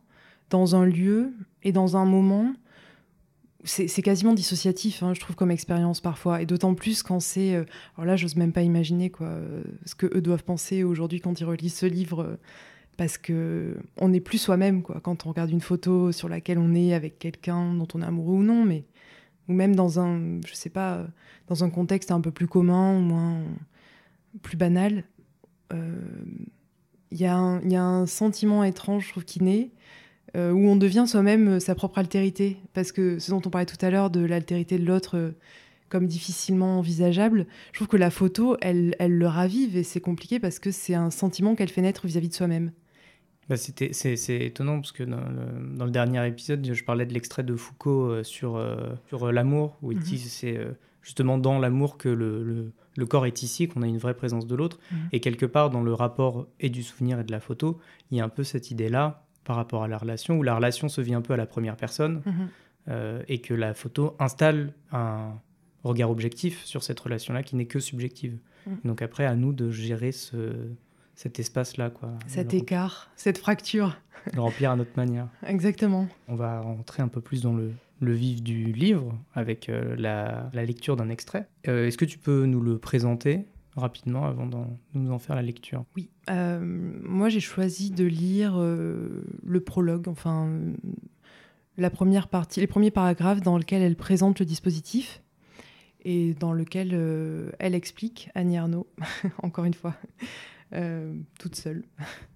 [0.51, 2.53] dans un lieu et dans un moment.
[3.67, 6.43] C'est quasiment dissociatif, hein, je trouve, comme expérience parfois.
[6.43, 7.55] Et d'autant plus quand c'est.
[7.55, 7.65] Euh,
[7.97, 9.39] alors là, j'ose même pas imaginer quoi,
[9.87, 12.37] ce que eux doivent penser aujourd'hui quand ils relisent ce livre
[12.97, 16.75] parce que on n'est plus soi-même quoi quand on regarde une photo sur laquelle on
[16.77, 18.85] est avec quelqu'un dont on est amoureux ou non mais
[19.49, 21.07] ou même dans un, je sais pas,
[21.49, 23.43] dans un contexte un peu plus commun, moins
[24.43, 25.05] plus banal,
[25.71, 29.71] il euh, y, a un sentiment étrange, je trouve, qui naît,
[30.37, 32.59] euh, où on devient soi-même sa propre altérité.
[32.73, 35.31] Parce que ce dont on parlait tout à l'heure de l'altérité de l'autre euh,
[35.89, 40.41] comme difficilement envisageable, je trouve que la photo, elle, elle le ravive et c'est compliqué
[40.41, 42.73] parce que c'est un sentiment qu'elle fait naître vis-à-vis de soi-même.
[43.49, 47.43] Bah c'est, étonnant parce que dans le, dans le, dernier épisode, je parlais de l'extrait
[47.43, 48.77] de Foucault euh, sur, euh,
[49.09, 50.05] sur euh, l'amour, où il mhm.
[50.05, 50.59] dit que c'est
[51.03, 54.55] justement dans l'amour que le, le, corps est ici, qu'on a une vraie présence de
[54.55, 54.79] l'autre.
[54.91, 54.99] Mhm.
[55.13, 57.79] Et quelque part, dans le rapport et du souvenir et de la photo,
[58.11, 60.89] il y a un peu cette idée-là par rapport à la relation, où la relation
[60.89, 63.23] se vit un peu à la première personne, mhm.
[63.29, 65.35] et que la photo installe un
[65.83, 68.39] regard objectif sur cette relation-là qui n'est que subjective.
[68.85, 70.55] Donc après, à nous de gérer ce
[71.15, 71.91] cet espace-là.
[71.91, 72.11] quoi.
[72.27, 73.97] Cet écart, cette fracture.
[74.33, 75.29] Le remplir à notre manière.
[75.47, 76.09] Exactement.
[76.29, 80.51] On va rentrer un peu plus dans le, le vif du livre avec euh, la,
[80.53, 81.49] la, lecture d'un extrait.
[81.69, 83.45] Euh, est-ce que tu peux nous le présenter
[83.77, 84.57] rapidement avant de
[84.95, 85.85] nous en faire la lecture?
[85.97, 86.09] Oui.
[86.31, 86.61] Euh,
[87.03, 90.49] moi, j'ai choisi de lire le prologue, enfin,
[91.77, 95.23] la première partie, les premiers paragraphes dans lesquels elle présente le dispositif
[96.05, 98.87] et dans lequel elle explique, Annie Arnaud,
[99.43, 99.95] encore une fois,
[101.39, 101.85] toute seule.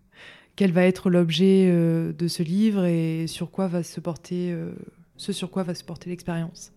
[0.58, 4.72] Quel va être l'objet euh, de ce livre et sur quoi va se porter euh,
[5.16, 6.72] ce sur quoi va se porter l'expérience?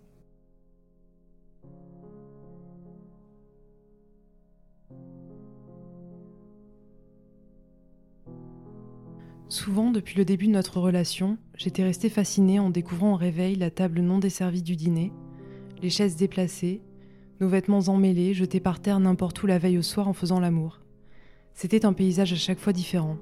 [9.49, 13.71] Souvent, depuis le début de notre relation, j'étais restée fascinée en découvrant au réveil la
[13.71, 15.11] table non desservie du dîner,
[15.81, 16.81] les chaises déplacées,
[17.39, 20.80] nos vêtements emmêlés, jetés par terre n'importe où la veille au soir en faisant l'amour.
[21.53, 23.17] C'était un paysage à chaque fois différent.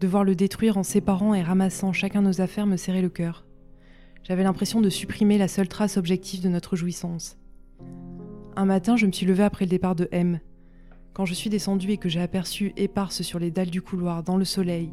[0.00, 3.46] Devoir le détruire en séparant et ramassant chacun nos affaires me serrait le cœur.
[4.22, 7.38] J'avais l'impression de supprimer la seule trace objective de notre jouissance.
[8.56, 10.40] Un matin, je me suis levée après le départ de M,
[11.16, 14.36] quand je suis descendue et que j'ai aperçu éparses sur les dalles du couloir, dans
[14.36, 14.90] le soleil,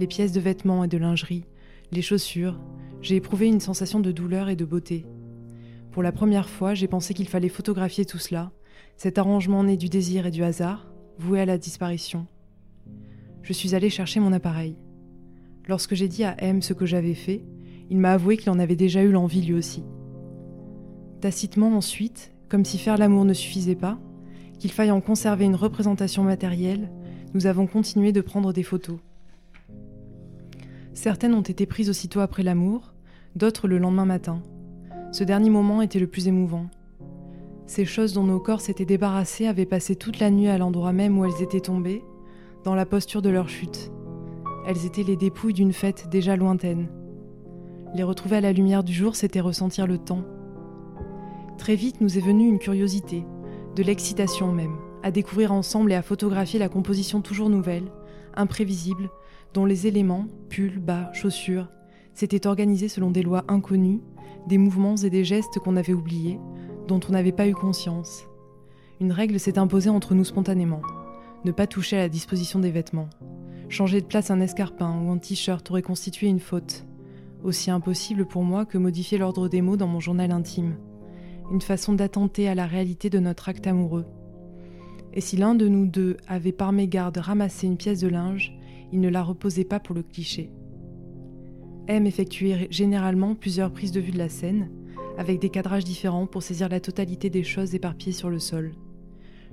[0.00, 1.44] les pièces de vêtements et de lingerie,
[1.92, 2.58] les chaussures,
[3.02, 5.04] j'ai éprouvé une sensation de douleur et de beauté.
[5.92, 8.50] Pour la première fois, j'ai pensé qu'il fallait photographier tout cela,
[8.96, 10.88] cet arrangement né du désir et du hasard,
[11.18, 12.26] voué à la disparition.
[13.42, 14.76] Je suis allée chercher mon appareil.
[15.66, 17.44] Lorsque j'ai dit à M ce que j'avais fait,
[17.90, 19.82] il m'a avoué qu'il en avait déjà eu l'envie lui aussi.
[21.20, 23.98] Tacitement ensuite, comme si faire l'amour ne suffisait pas,
[24.58, 26.90] qu'il faille en conserver une représentation matérielle,
[27.34, 28.98] nous avons continué de prendre des photos.
[30.94, 32.94] Certaines ont été prises aussitôt après l'amour,
[33.36, 34.42] d'autres le lendemain matin.
[35.12, 36.68] Ce dernier moment était le plus émouvant.
[37.68, 41.18] Ces choses dont nos corps s'étaient débarrassés avaient passé toute la nuit à l'endroit même
[41.18, 42.02] où elles étaient tombées,
[42.64, 43.92] dans la posture de leur chute.
[44.66, 46.88] Elles étaient les dépouilles d'une fête déjà lointaine.
[47.94, 50.24] Les retrouver à la lumière du jour, c'était ressentir le temps.
[51.58, 53.26] Très vite nous est venue une curiosité,
[53.76, 57.92] de l'excitation même, à découvrir ensemble et à photographier la composition toujours nouvelle,
[58.34, 59.10] imprévisible,
[59.52, 61.68] dont les éléments, pulls, bas, chaussures,
[62.14, 64.00] s'étaient organisés selon des lois inconnues,
[64.46, 66.38] des mouvements et des gestes qu'on avait oubliés,
[66.88, 68.24] dont on n'avait pas eu conscience.
[69.00, 70.82] Une règle s'est imposée entre nous spontanément
[71.44, 73.08] ne pas toucher à la disposition des vêtements.
[73.68, 76.84] Changer de place un escarpin ou un t-shirt aurait constitué une faute,
[77.44, 80.74] aussi impossible pour moi que modifier l'ordre des mots dans mon journal intime
[81.50, 84.06] une façon d'attenter à la réalité de notre acte amoureux.
[85.14, 88.54] Et si l'un de nous deux avait par mégarde ramassé une pièce de linge,
[88.92, 90.50] il ne la reposait pas pour le cliché.
[91.86, 94.68] M effectuait généralement plusieurs prises de vue de la scène,
[95.18, 98.72] avec des cadrages différents pour saisir la totalité des choses éparpillées sur le sol.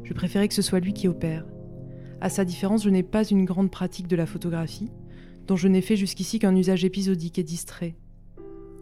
[0.03, 1.43] Je préférais que ce soit lui qui opère.
[2.21, 4.91] À sa différence, je n'ai pas une grande pratique de la photographie,
[5.47, 7.95] dont je n'ai fait jusqu'ici qu'un usage épisodique et distrait.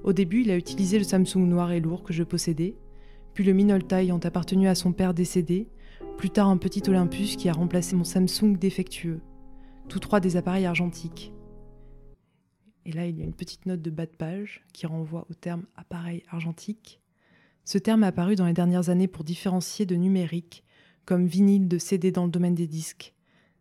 [0.04, 2.76] Au début, il a utilisé le Samsung noir et lourd que je possédais,
[3.34, 5.70] puis le Minolta ayant appartenu à son père décédé,
[6.18, 9.22] plus tard un petit Olympus qui a remplacé mon Samsung défectueux,
[9.88, 11.32] tous trois des appareils argentiques.
[12.86, 15.34] Et là, il y a une petite note de bas de page qui renvoie au
[15.34, 17.00] terme appareil argentique.
[17.66, 20.64] Ce terme est apparu dans les dernières années pour différencier de numérique,
[21.06, 23.14] comme vinyle de CD dans le domaine des disques.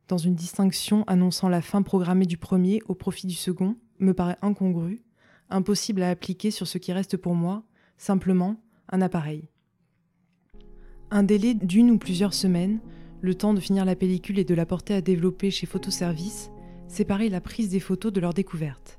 [0.09, 4.39] Dans une distinction annonçant la fin programmée du premier au profit du second, me paraît
[4.43, 5.03] incongru,
[5.51, 7.63] impossible à appliquer sur ce qui reste pour moi,
[7.97, 8.57] simplement
[8.89, 9.49] un appareil.
[11.11, 12.81] Un délai d'une ou plusieurs semaines,
[13.21, 16.51] le temps de finir la pellicule et de la porter à développer chez Photoservice,
[16.89, 18.99] séparait la prise des photos de leur découverte.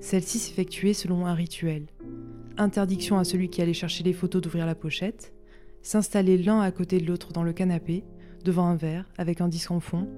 [0.00, 1.86] Celle-ci s'effectuait selon un rituel.
[2.56, 5.32] Interdiction à celui qui allait chercher les photos d'ouvrir la pochette,
[5.82, 8.04] s'installer l'un à côté de l'autre dans le canapé,
[8.44, 10.08] devant un verre, avec un disque en fond,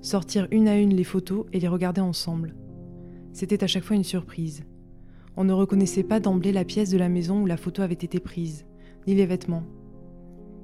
[0.00, 2.54] sortir une à une les photos et les regarder ensemble.
[3.32, 4.64] C'était à chaque fois une surprise.
[5.36, 8.20] On ne reconnaissait pas d'emblée la pièce de la maison où la photo avait été
[8.20, 8.66] prise,
[9.06, 9.64] ni les vêtements,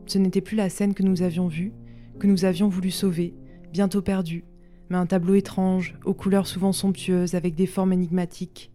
[0.09, 1.75] ce n'était plus la scène que nous avions vue,
[2.19, 3.35] que nous avions voulu sauver,
[3.73, 4.45] bientôt perdue,
[4.91, 8.71] mais un tableau étrange, aux couleurs souvent somptueuses, avec des formes énigmatiques.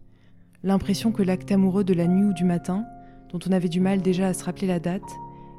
[0.62, 2.84] L'impression que l'acte amoureux de la nuit ou du matin,
[3.32, 5.02] dont on avait du mal déjà à se rappeler la date,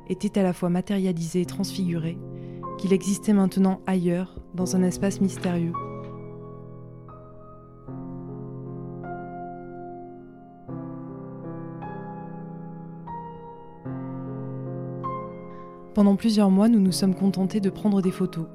[0.07, 2.17] était à la fois matérialisé et transfiguré,
[2.77, 5.73] qu'il existait maintenant ailleurs, dans un espace mystérieux.
[15.93, 18.47] Pendant plusieurs mois, nous nous sommes contentés de prendre des photos,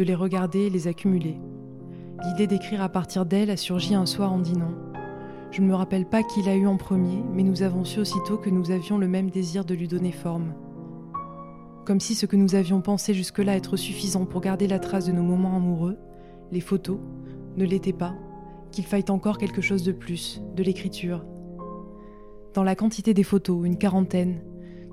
[0.00, 1.36] de les regarder et les accumuler.
[2.24, 4.72] L'idée d'écrire à partir d'elles a surgi un soir en dînant.
[5.50, 8.38] Je ne me rappelle pas qui l'a eu en premier, mais nous avons su aussitôt
[8.38, 10.54] que nous avions le même désir de lui donner forme.
[11.84, 15.12] Comme si ce que nous avions pensé jusque-là être suffisant pour garder la trace de
[15.12, 15.98] nos moments amoureux,
[16.50, 16.98] les photos,
[17.58, 18.14] ne l'étaient pas,
[18.72, 21.26] qu'il faille encore quelque chose de plus, de l'écriture.
[22.54, 24.40] Dans la quantité des photos, une quarantaine,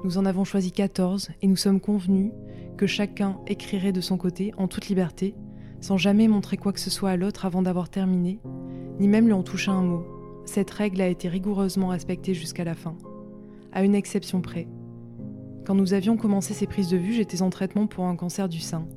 [0.03, 2.33] nous en avons choisi 14 et nous sommes convenus
[2.77, 5.35] que chacun écrirait de son côté en toute liberté,
[5.81, 8.39] sans jamais montrer quoi que ce soit à l'autre avant d'avoir terminé,
[8.99, 10.05] ni même lui en toucher un mot.
[10.45, 12.95] Cette règle a été rigoureusement respectée jusqu'à la fin,
[13.73, 14.67] à une exception près.
[15.65, 18.59] Quand nous avions commencé ces prises de vue, j'étais en traitement pour un cancer du
[18.59, 18.87] sein.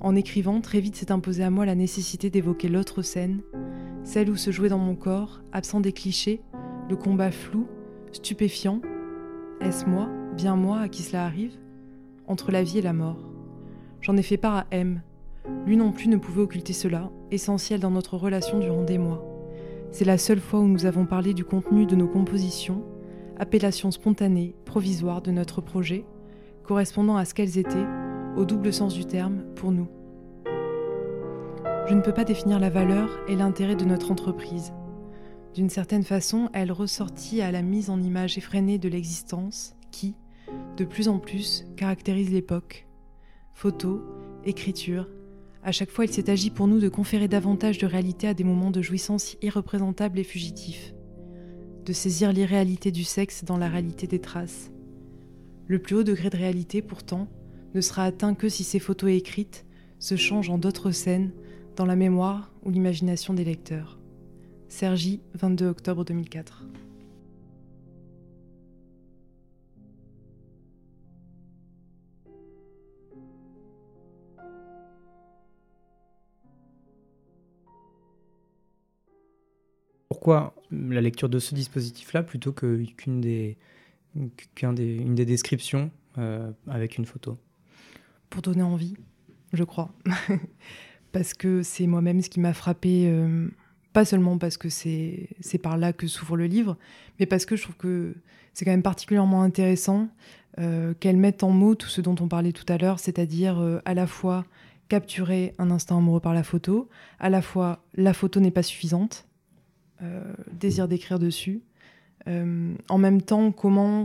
[0.00, 3.42] En écrivant, très vite s'est imposée à moi la nécessité d'évoquer l'autre scène,
[4.02, 6.42] celle où se jouait dans mon corps, absent des clichés,
[6.88, 7.68] le combat flou,
[8.10, 8.80] stupéfiant.
[9.60, 11.59] Est-ce moi, bien moi, à qui cela arrive?
[12.30, 13.16] Entre la vie et la mort.
[14.00, 15.02] J'en ai fait part à M.
[15.66, 19.26] Lui non plus ne pouvait occulter cela, essentiel dans notre relation durant des mois.
[19.90, 22.84] C'est la seule fois où nous avons parlé du contenu de nos compositions,
[23.36, 26.04] appellation spontanée, provisoire de notre projet,
[26.62, 27.88] correspondant à ce qu'elles étaient,
[28.36, 29.88] au double sens du terme, pour nous.
[31.88, 34.72] Je ne peux pas définir la valeur et l'intérêt de notre entreprise.
[35.56, 40.14] D'une certaine façon, elle ressortit à la mise en image effrénée de l'existence qui,
[40.76, 42.86] de plus en plus, caractérise l'époque.
[43.54, 44.00] Photos,
[44.44, 45.08] écriture,
[45.62, 48.44] à chaque fois il s'est agi pour nous de conférer davantage de réalité à des
[48.44, 50.94] moments de jouissance irreprésentables et fugitifs,
[51.84, 54.70] de saisir l'irréalité du sexe dans la réalité des traces.
[55.66, 57.28] Le plus haut degré de réalité, pourtant,
[57.74, 59.66] ne sera atteint que si ces photos écrites
[59.98, 61.32] se changent en d'autres scènes
[61.76, 63.98] dans la mémoire ou l'imagination des lecteurs.
[64.68, 66.64] Sergi, 22 octobre 2004.
[80.20, 83.56] Pourquoi la lecture de ce dispositif-là plutôt qu'une des,
[85.24, 87.38] descriptions euh, avec une photo?
[88.28, 88.98] Pour donner envie,
[89.54, 89.90] je crois.
[91.12, 93.48] parce que c'est moi-même ce qui m'a frappé, euh,
[93.94, 95.30] pas seulement parce que c'est
[95.62, 96.76] par là que s'ouvre le livre,
[97.18, 98.14] mais parce que je trouve que
[98.52, 100.10] c'est quand même particulièrement intéressant
[100.58, 103.94] euh, qu'elle mette en mots tout ce dont on parlait tout à l'heure, c'est-à-dire à
[103.94, 104.44] la fois
[104.90, 109.26] capturer un instant amoureux par la photo, à la fois la photo n'est pas suffisante,
[110.52, 111.62] désir d'écrire dessus,
[112.26, 114.04] en même temps comment,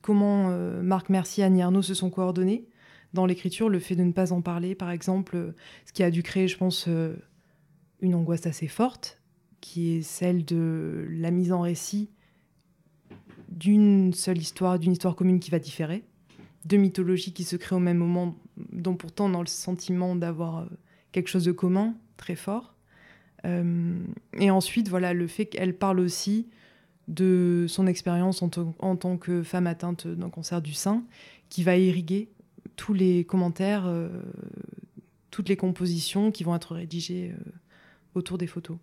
[0.00, 0.48] comment
[0.82, 2.66] Marc Mercier et Annie Arnaud se sont coordonnés,
[3.14, 5.54] dans l'écriture, le fait de ne pas en parler, par exemple,
[5.86, 7.16] ce qui a dû créer, je pense, euh,
[8.00, 9.22] une angoisse assez forte,
[9.60, 12.10] qui est celle de la mise en récit
[13.48, 16.02] d'une seule histoire, d'une histoire commune qui va différer,
[16.64, 18.36] deux mythologies qui se créent au même moment,
[18.72, 20.66] dont pourtant on a le sentiment d'avoir euh,
[21.12, 22.73] quelque chose de commun, très fort.
[23.44, 23.98] Euh,
[24.38, 26.48] et ensuite, voilà, le fait qu'elle parle aussi
[27.08, 31.04] de son expérience en, en, tant que femme atteinte d'un cancer du sein,
[31.50, 32.28] qui va irriguer
[32.76, 34.08] tous les commentaires, euh,
[35.30, 37.50] toutes les compositions qui vont être rédigées euh,
[38.14, 38.76] autour des photos.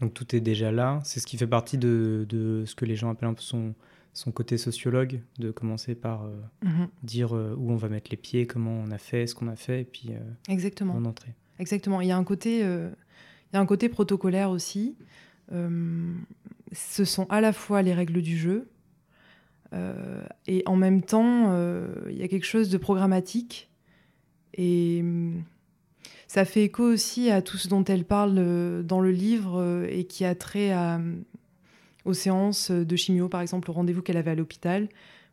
[0.00, 1.00] Donc tout est déjà là.
[1.04, 2.26] C'est ce qui fait partie de,
[2.66, 3.74] ce que les gens appellent un peu son,
[4.12, 6.88] son côté sociologue, de commencer par euh, mhm.
[7.02, 9.82] dire où on va mettre les pieds, comment on a fait, ce qu'on a fait,
[9.82, 10.10] et puis
[10.48, 10.94] Exactement.
[10.94, 11.34] en entrer.
[11.58, 12.00] Exactement.
[12.00, 12.64] Il y a un côté,
[13.54, 14.96] il y a un côté protocolaire aussi.
[15.50, 18.68] ce sont à la fois les règles du jeu,
[19.74, 23.68] euh, et en même temps, euh, il y a quelque chose de programmatique.
[24.54, 25.04] Et
[26.28, 30.04] ça fait écho aussi à tout ce dont elle parle euh, dans le livre et
[30.04, 30.72] qui a trait
[32.04, 34.88] aux séances de chimio, par exemple, au rendez-vous qu'elle avait à l'hôpital,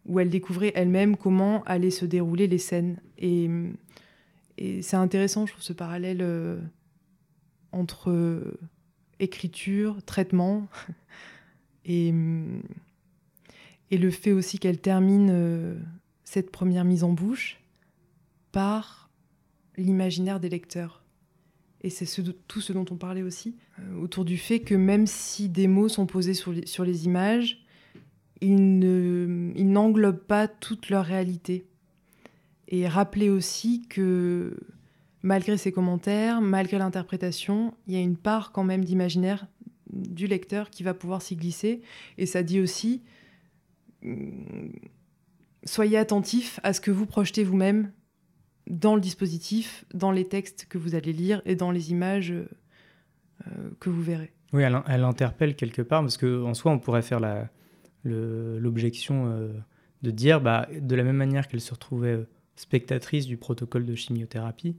[0.07, 2.97] où elle découvrait elle-même comment allaient se dérouler les scènes.
[3.17, 3.49] Et
[4.81, 6.25] c'est intéressant, je trouve, ce parallèle
[7.71, 8.43] entre
[9.19, 10.67] écriture, traitement
[11.85, 12.11] et
[13.91, 15.75] le fait aussi qu'elle termine euh,
[16.23, 17.59] cette première mise en bouche
[18.51, 19.09] par
[19.77, 21.03] l'imaginaire des lecteurs.
[21.83, 22.05] Et c'est
[22.47, 25.89] tout ce dont on parlait aussi, euh, autour du fait que même si des mots
[25.89, 27.65] sont posés sur les, sur les images,
[28.41, 31.65] ils n'englobent pas toute leur réalité.
[32.67, 34.57] Et rappeler aussi que
[35.23, 39.47] malgré ces commentaires, malgré l'interprétation, il y a une part quand même d'imaginaire
[39.91, 41.81] du lecteur qui va pouvoir s'y glisser.
[42.17, 43.01] Et ça dit aussi
[45.63, 47.91] soyez attentif à ce que vous projetez vous-même
[48.67, 53.69] dans le dispositif, dans les textes que vous allez lire et dans les images euh,
[53.79, 54.31] que vous verrez.
[54.53, 57.19] Oui, elle, interpelle quelque part, parce qu'en soi, on pourrait faire
[58.03, 59.53] l'objection euh,
[60.01, 63.95] de dire, bah, de la même manière qu'elle se retrouvait euh, spectatrice du protocole de
[63.95, 64.77] chimiothérapie,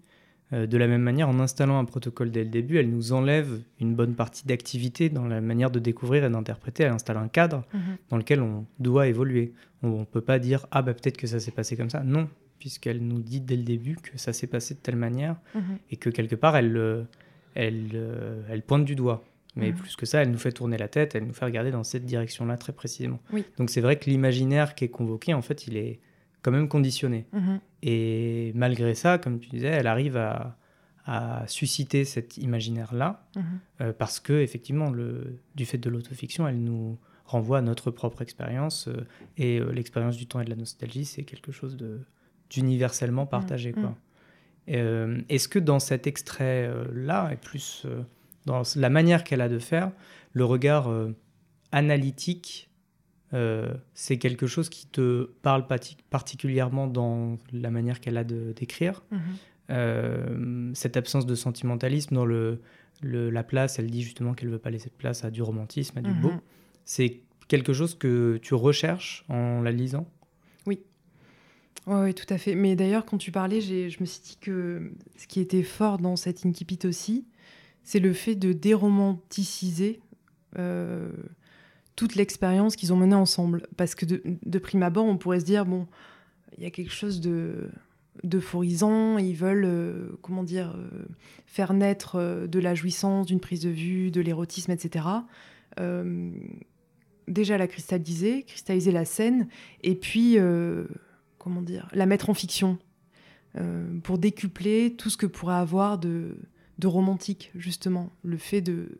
[0.53, 3.95] de la même manière, en installant un protocole dès le début, elle nous enlève une
[3.95, 6.83] bonne partie d'activité dans la manière de découvrir et d'interpréter.
[6.83, 7.97] Elle installe un cadre mhm.
[8.11, 9.55] dans lequel on doit évoluer.
[9.83, 12.03] On ne peut pas dire ah bah peut-être que ça s'est passé comme ça.
[12.03, 12.29] Non,
[12.59, 15.79] puisqu'elle nous dit dès le début que ça s'est passé de telle manière mhm.
[15.91, 17.03] et que quelque part elle, euh,
[17.55, 19.25] elle, euh, elle pointe du doigt.
[19.57, 19.77] Mais mhm.
[19.77, 22.05] plus que ça, elle nous fait tourner la tête, elle nous fait regarder dans cette
[22.05, 23.21] direction-là très précisément.
[23.59, 25.99] Donc c'est vrai que l'imaginaire qui est convoqué, en fait, il est
[26.43, 27.27] quand même conditionnée.
[27.33, 27.61] Mhm.
[27.83, 30.57] Et malgré ça, comme tu disais, elle arrive à,
[31.49, 33.43] susciter cet imaginaire-là, mhm.
[33.81, 38.23] euh, parce que effectivement, le, du fait de l'autofiction, elle nous renvoie à notre propre
[38.23, 39.05] expérience, euh,
[39.37, 41.77] et euh, l'expérience du temps et de la nostalgie, c'est quelque chose
[42.51, 43.75] d'universellement partagé.
[43.75, 45.25] Mhm.
[45.29, 47.85] Est-ce que dans cet extrait-là, et plus
[48.47, 49.91] dans la manière qu'elle a de faire,
[50.35, 50.89] le regard
[51.73, 52.71] analytique,
[53.35, 55.67] euh, c'est quelque chose qui te parle
[56.11, 59.03] particulièrement dans la manière qu'elle a d'écrire.
[59.11, 59.21] Mhm.
[59.71, 62.61] Euh, cette absence de sentimentalisme dans le,
[63.03, 66.03] la place, elle dit justement qu'elle veut pas laisser de place à du romantisme, à
[66.03, 66.31] du beau.
[66.31, 66.41] Mhm.
[66.85, 70.07] C'est quelque chose que tu recherches en la lisant?
[70.67, 70.81] Oui.
[71.87, 72.55] Oui, tout à fait.
[72.55, 76.17] Mais d'ailleurs, quand tu parlais, je me suis dit que ce qui était fort dans
[76.17, 77.27] cette incipit aussi,
[77.83, 80.01] c'est le fait de déromanticiser
[80.59, 81.11] euh,
[81.97, 83.67] toute l'expérience qu'ils ont menée ensemble.
[83.77, 85.87] Parce que de, prime abord, on pourrait se dire, bon,
[86.57, 87.71] il y a quelque chose de
[88.25, 91.07] d'euphorisant, ils veulent, euh, comment dire, euh,
[91.47, 95.07] faire naître de la jouissance, d'une prise de vue, de l'érotisme, etc.
[97.27, 99.49] déjà la cristalliser, cristalliser la scène,
[99.83, 100.37] et puis,
[101.39, 102.79] comment dire, la mettre en fiction,
[104.03, 106.37] pour décupler tout ce que pourrait avoir de,
[106.85, 108.99] romantique, justement, le fait de,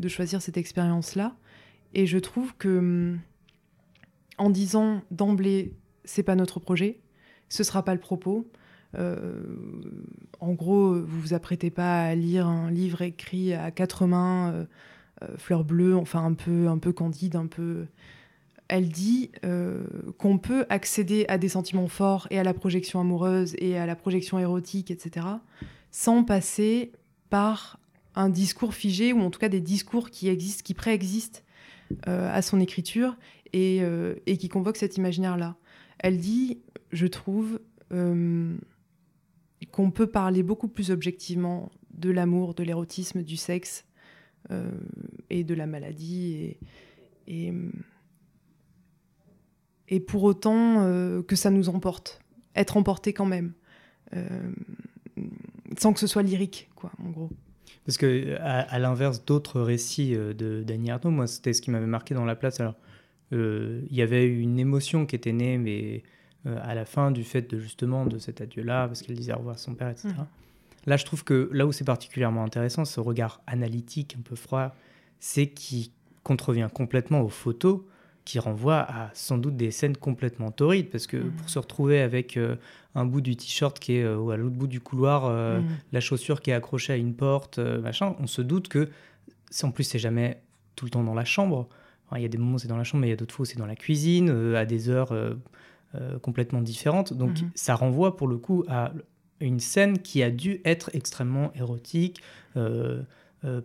[0.00, 1.36] de choisir cette expérience-là.
[1.94, 3.18] Et je trouve que hum,
[4.38, 5.74] en disant d'emblée,
[6.04, 7.00] c'est pas notre projet,
[7.48, 8.50] ce sera pas le propos.
[8.96, 9.42] Euh,
[10.40, 14.64] en gros, vous vous apprêtez pas à lire un livre écrit à quatre mains, euh,
[15.22, 17.86] euh, fleur bleue, enfin un peu, un peu candide, un peu.
[18.68, 19.32] Elle dit
[20.18, 23.96] qu'on peut accéder à des sentiments forts et à la projection amoureuse et à la
[23.96, 25.26] projection érotique, etc.,
[25.90, 26.92] sans passer
[27.30, 27.80] par
[28.14, 31.42] un discours figé ou en tout cas des discours qui existent, qui préexistent
[32.06, 33.16] à son écriture
[33.56, 35.56] euh, et, qui convoque cet imaginaire-là.
[35.98, 36.60] Elle dit,
[36.92, 37.60] je trouve,
[37.92, 38.56] euh,
[39.72, 43.84] qu'on peut parler beaucoup plus objectivement de l'amour, de l'érotisme, du sexe
[45.28, 46.56] et de la maladie
[47.26, 47.52] et,
[49.88, 52.20] et, pour autant que ça nous emporte,
[52.56, 53.52] être emporté quand même,
[55.78, 57.30] sans que ce soit lyrique, quoi, en gros.
[57.90, 61.88] Parce que, à, l'inverse d'autres récits euh, de Danny Arnaud, moi, c'était ce qui m'avait
[61.88, 62.60] marqué dans la place.
[62.60, 62.76] Alors,
[63.32, 66.04] euh, il y avait une émotion qui était née, mais
[66.46, 69.38] euh, à la fin du fait de justement de cet adieu-là, parce qu'elle disait au
[69.38, 70.10] revoir à son père, etc.
[70.10, 70.26] Mmh.
[70.86, 74.72] Là, je trouve que là où c'est particulièrement intéressant, ce regard analytique, un peu froid,
[75.18, 75.90] c'est qui
[76.22, 77.80] contrevient complètement aux photos
[78.24, 81.30] qui renvoie à sans doute des scènes complètement torrides, parce que mmh.
[81.32, 82.56] pour se retrouver avec euh,
[82.94, 85.66] un bout du t-shirt qui est euh, à l'autre bout du couloir, euh, mmh.
[85.92, 88.88] la chaussure qui est accrochée à une porte, machin, on se doute que,
[89.62, 90.40] en plus c'est jamais
[90.76, 91.68] tout le temps dans la chambre,
[92.16, 93.34] il y a des moments où c'est dans la chambre, mais il y a d'autres
[93.34, 95.14] fois où c'est dans la cuisine, à des heures
[96.22, 97.50] complètement différentes, donc mmh.
[97.54, 98.92] ça renvoie pour le coup à
[99.40, 102.20] une scène qui a dû être extrêmement érotique,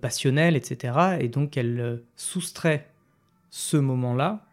[0.02, 1.18] passionnelle, etc.
[1.20, 2.88] Et donc elle soustrait
[3.50, 4.45] ce moment-là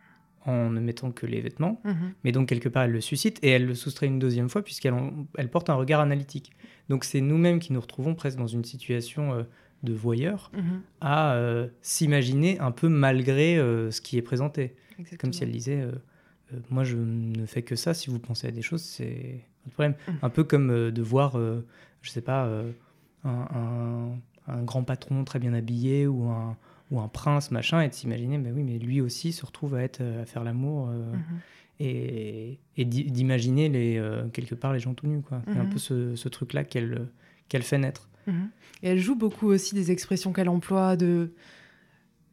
[0.47, 1.81] en ne mettant que les vêtements.
[1.85, 2.13] Mhm.
[2.25, 4.95] Mais donc, quelque part, elle le suscite et elle le soustrait une deuxième fois puisqu'elle
[5.37, 6.53] elle porte un regard analytique.
[6.89, 9.43] Donc, c'est nous-mêmes qui nous retrouvons presque dans une situation euh,
[9.83, 10.83] de voyeur mhm.
[11.01, 14.75] à euh, s'imaginer un peu malgré euh, ce qui est présenté.
[15.19, 15.85] Comme si elle disait
[16.71, 17.95] Moi, je ne fais que ça.
[17.95, 19.95] Si vous pensez à des choses, c'est un problème.
[20.07, 20.15] Mhm.
[20.23, 21.37] Un peu comme de voir,
[22.03, 22.49] je sais pas,
[23.25, 24.13] un,
[24.47, 26.57] un, grand patron très bien habillé ou un
[26.93, 29.83] ou un prince, machin, et de s'imaginer, ben oui, mais lui aussi se retrouve à,
[29.83, 31.41] être, à faire l'amour euh, mhm.
[31.81, 35.23] et, et d'imaginer les, euh, quelque part les gens tout nus.
[35.23, 35.43] Quoi.
[35.47, 35.71] C'est un mhm.
[35.71, 37.09] peu ce, ce truc-là qu'elle
[37.49, 38.09] qu'elle fait naître.
[38.27, 38.51] Mhm.
[38.83, 41.33] Et elle joue beaucoup aussi des expressions qu'elle emploie, de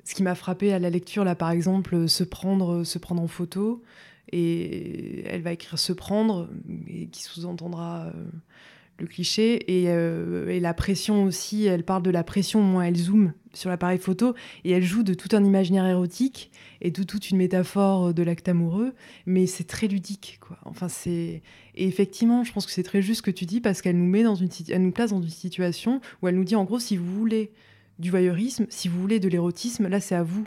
[0.03, 3.27] ce qui m'a frappé à la lecture, là par exemple, se prendre, se prendre en
[3.27, 3.81] photo,
[4.31, 6.49] et elle va écrire se prendre,
[6.87, 8.25] et qui sous-entendra euh,
[9.01, 11.65] le cliché euh, et, la pression aussi.
[11.65, 15.13] Elle parle de la pression, moins elle zoome sur l'appareil photo et elle joue de
[15.13, 18.93] tout un imaginaire érotique et de toute une métaphore de l'acte amoureux,
[19.25, 20.57] mais c'est très ludique, quoi.
[20.65, 21.41] Enfin, c'est
[21.75, 24.23] effectivement, je pense que c'est très juste ce que tu dis parce qu'elle nous met
[24.23, 27.11] dans une, nous place dans une situation où elle nous dit en gros, si vous
[27.13, 27.51] voulez
[27.97, 30.45] du voyeurisme, si vous voulez de l'érotisme, là, c'est à vous.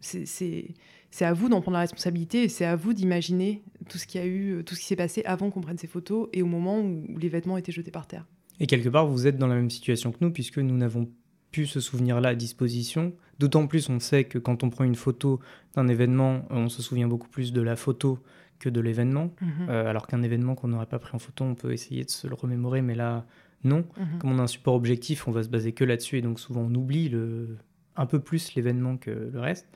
[0.00, 0.66] C'est
[1.12, 4.18] c'est à vous d'en prendre la responsabilité et c'est à vous d'imaginer tout ce qui
[4.18, 6.46] a eu, euh, tout ce qui s'est passé avant qu'on prenne ces photos et au
[6.46, 8.26] moment où les vêtements étaient jetés par terre.
[8.58, 11.08] Et quelque part, vous êtes dans la même situation que nous puisque nous n'avons
[11.52, 13.12] plus ce souvenir-là à disposition.
[13.38, 15.38] D'autant plus, on sait que quand on prend une photo
[15.74, 18.18] d'un événement, on se souvient beaucoup plus de la photo
[18.58, 19.34] que de l'événement.
[19.42, 19.68] Mhm.
[19.68, 22.26] Euh, alors qu'un événement qu'on n'aurait pas pris en photo, on peut essayer de se
[22.26, 23.26] le remémorer, mais là,
[23.64, 23.84] non.
[23.98, 24.18] Mhm.
[24.18, 26.62] Comme on a un support objectif, on va se baser que là-dessus et donc souvent
[26.62, 27.58] on oublie le...
[27.96, 29.68] un peu plus l'événement que le reste.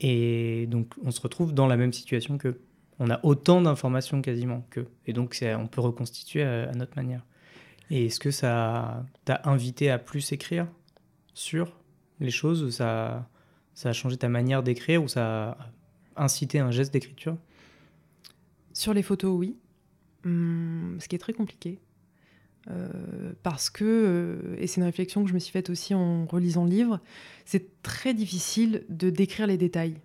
[0.00, 2.60] Et donc, on se retrouve dans la même situation que
[2.98, 7.24] On a autant d'informations quasiment que Et donc, on peut reconstituer à, notre manière.
[7.90, 10.66] Et est-ce que ça t'a invité à plus écrire
[11.34, 11.76] sur
[12.20, 12.74] les choses?
[12.76, 13.28] Ça,
[13.74, 17.36] ça a changé ta manière d'écrire ou ça a incité un geste d'écriture?
[18.72, 19.56] Sur les photos, oui.
[20.24, 21.80] Hum, ce qui est très compliqué.
[23.42, 26.70] Parce que, et c'est une réflexion que je me suis faite aussi en relisant le
[26.70, 27.00] livre,
[27.44, 29.96] c'est très difficile de décrire les détails.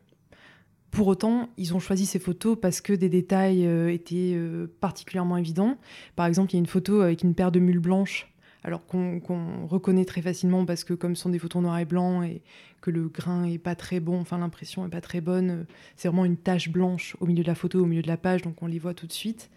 [0.90, 4.36] Pour autant, ils ont choisi ces photos parce que des détails étaient
[4.80, 5.78] particulièrement évidents.
[6.16, 8.28] Par exemple, il y a une photo avec une paire de mules blanches
[8.68, 12.22] alors qu'on reconnaît très facilement parce que comme ce sont des photos noir et blanc
[12.22, 12.42] et
[12.82, 15.64] que le grain est pas très bon, enfin l'impression est pas très bonne, euh,
[15.96, 18.42] c'est vraiment une tache blanche au milieu de la photo, au milieu de la page,
[18.42, 19.50] donc on les voit tout de suite.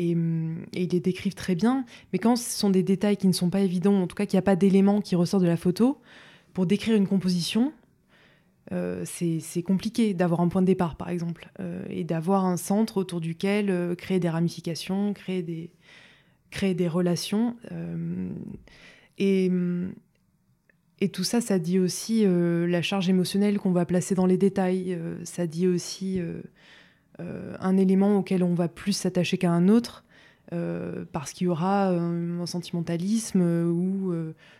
[0.00, 1.84] Et, ils les décrivent très bien.
[2.12, 4.36] Mais quand ce sont des détails qui ne sont pas évidents, en tout cas qu'il
[4.36, 6.00] n'y a pas d'éléments qui ressortent de la photo,
[6.54, 7.72] pour décrire une composition,
[8.72, 12.96] euh, c'est compliqué d'avoir un point de départ, par exemple, euh, et d'avoir un centre
[12.96, 17.56] autour duquel créer des ramifications, créer des, relations.
[19.20, 19.88] Euh,
[21.00, 24.36] et, tout ça, ça dit aussi euh, la charge émotionnelle qu'on va placer dans les
[24.36, 24.94] détails.
[24.94, 26.20] Euh, ça dit aussi
[27.60, 30.04] un élément auquel on va plus s'attacher qu'à un autre.
[31.12, 34.12] parce qu'il y aura un sentimentalisme ou,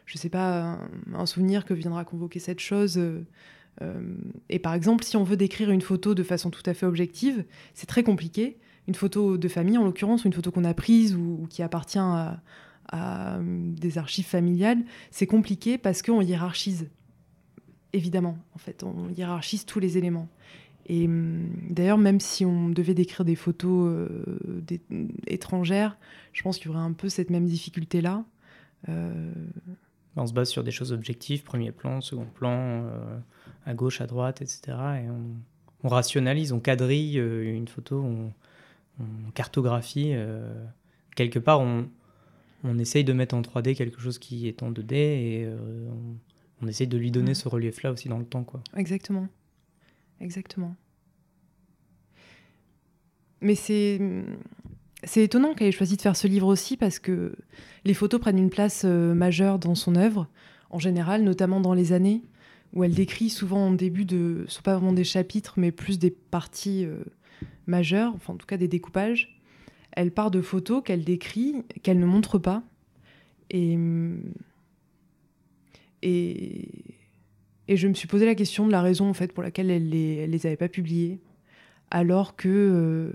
[0.06, 0.78] je sais pas,
[1.14, 3.00] un, souvenir que viendra convoquer cette chose.
[4.48, 7.44] et par exemple, si on veut décrire une photo de façon tout à fait objective,
[7.74, 8.58] c'est très compliqué
[8.90, 12.40] une photo de famille en l'occurrence, une photo qu'on a prise ou, qui appartient à,
[12.92, 14.82] euh, des archives familiales,
[15.12, 16.88] c'est compliqué parce qu'on hiérarchise.
[17.92, 20.28] Évidemment, en fait, on hiérarchise tous les éléments.
[20.86, 24.08] Et hum, d'ailleurs, même si on devait décrire des photos euh,
[25.26, 25.96] étrangères,
[26.32, 28.24] je pense qu'il y aurait un peu cette même difficulté-là.
[28.88, 29.32] Euh,
[30.16, 32.84] on se base sur des choses objectives, premier plan, second plan,
[33.64, 34.60] à gauche, à droite, etc.
[35.04, 35.36] Et on,
[35.84, 38.32] on rationalise, on quadrille une photo, on,
[39.00, 40.10] on cartographie.
[40.12, 40.52] Euh,
[41.16, 41.88] quelque part, on,
[42.64, 45.88] on essaye de mettre en 3D quelque chose qui est en 2D et euh,
[46.62, 48.44] on, essaye de lui donner ce relief-là aussi dans le temps.
[48.44, 48.62] Quoi.
[48.76, 49.28] Exactement.
[50.20, 50.74] Exactement.
[53.40, 54.00] Mais c'est.
[55.02, 57.34] C'est étonnant qu'elle ait choisi de faire ce livre aussi parce que
[57.86, 60.28] les photos prennent une place euh, majeure dans son œuvre,
[60.68, 62.22] en général, notamment dans les années
[62.74, 65.98] où elle décrit souvent en début de, ce sont pas vraiment des chapitres, mais plus
[65.98, 66.86] des parties
[67.66, 69.40] majeures, enfin en tout cas des découpages,
[69.92, 72.62] elle part de photos qu'elle décrit, qu'elle ne montre pas.
[73.50, 73.76] Et,
[76.02, 76.68] et,
[77.70, 79.88] et, je me suis posé la question de la raison en fait pour laquelle elle
[79.88, 81.20] les, les avait pas publiées,
[81.90, 83.12] alors que euh,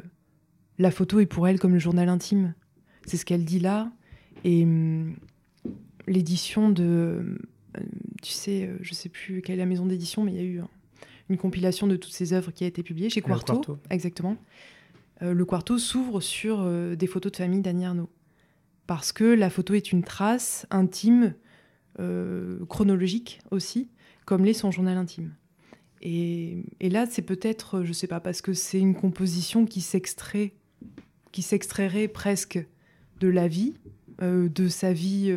[0.79, 2.53] la photo est pour elle comme le journal intime.
[3.05, 3.91] C'est ce qu'elle dit là.
[4.43, 4.65] Et
[6.07, 7.81] l'édition de, euh,
[8.21, 10.43] tu sais, euh, je sais plus quelle est la maison d'édition, mais il y a
[10.43, 10.61] eu
[11.29, 13.77] une compilation de toutes ses œuvres qui a été publiée chez Quarto.
[13.89, 14.37] Exactement.
[15.21, 18.09] Euh, le Quarto s'ouvre sur des photos de famille d'Annie Arnaud.
[18.87, 21.33] Parce que la photo est une trace intime,
[22.67, 23.87] chronologique aussi,
[24.25, 25.33] comme l'est son journal intime.
[26.01, 30.53] Et, et là, c'est peut-être, je sais pas, parce que c'est une composition qui s'extrait,
[31.31, 32.63] qui s'extrairait presque
[33.19, 33.75] de la vie,
[34.21, 35.35] de sa vie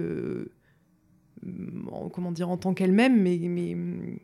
[1.91, 3.77] en, comment dire, en tant qu'elle-même, mais, mais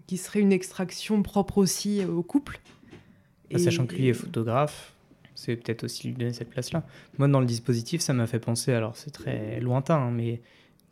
[0.07, 2.61] qui serait une extraction propre aussi au couple.
[3.51, 4.95] Bah, sachant que lui est photographe,
[5.35, 6.85] c'est peut-être aussi lui donner cette place-là.
[7.19, 10.43] Moi, dans le dispositif, ça m'a fait penser, alors c'est très lointain, hein, mais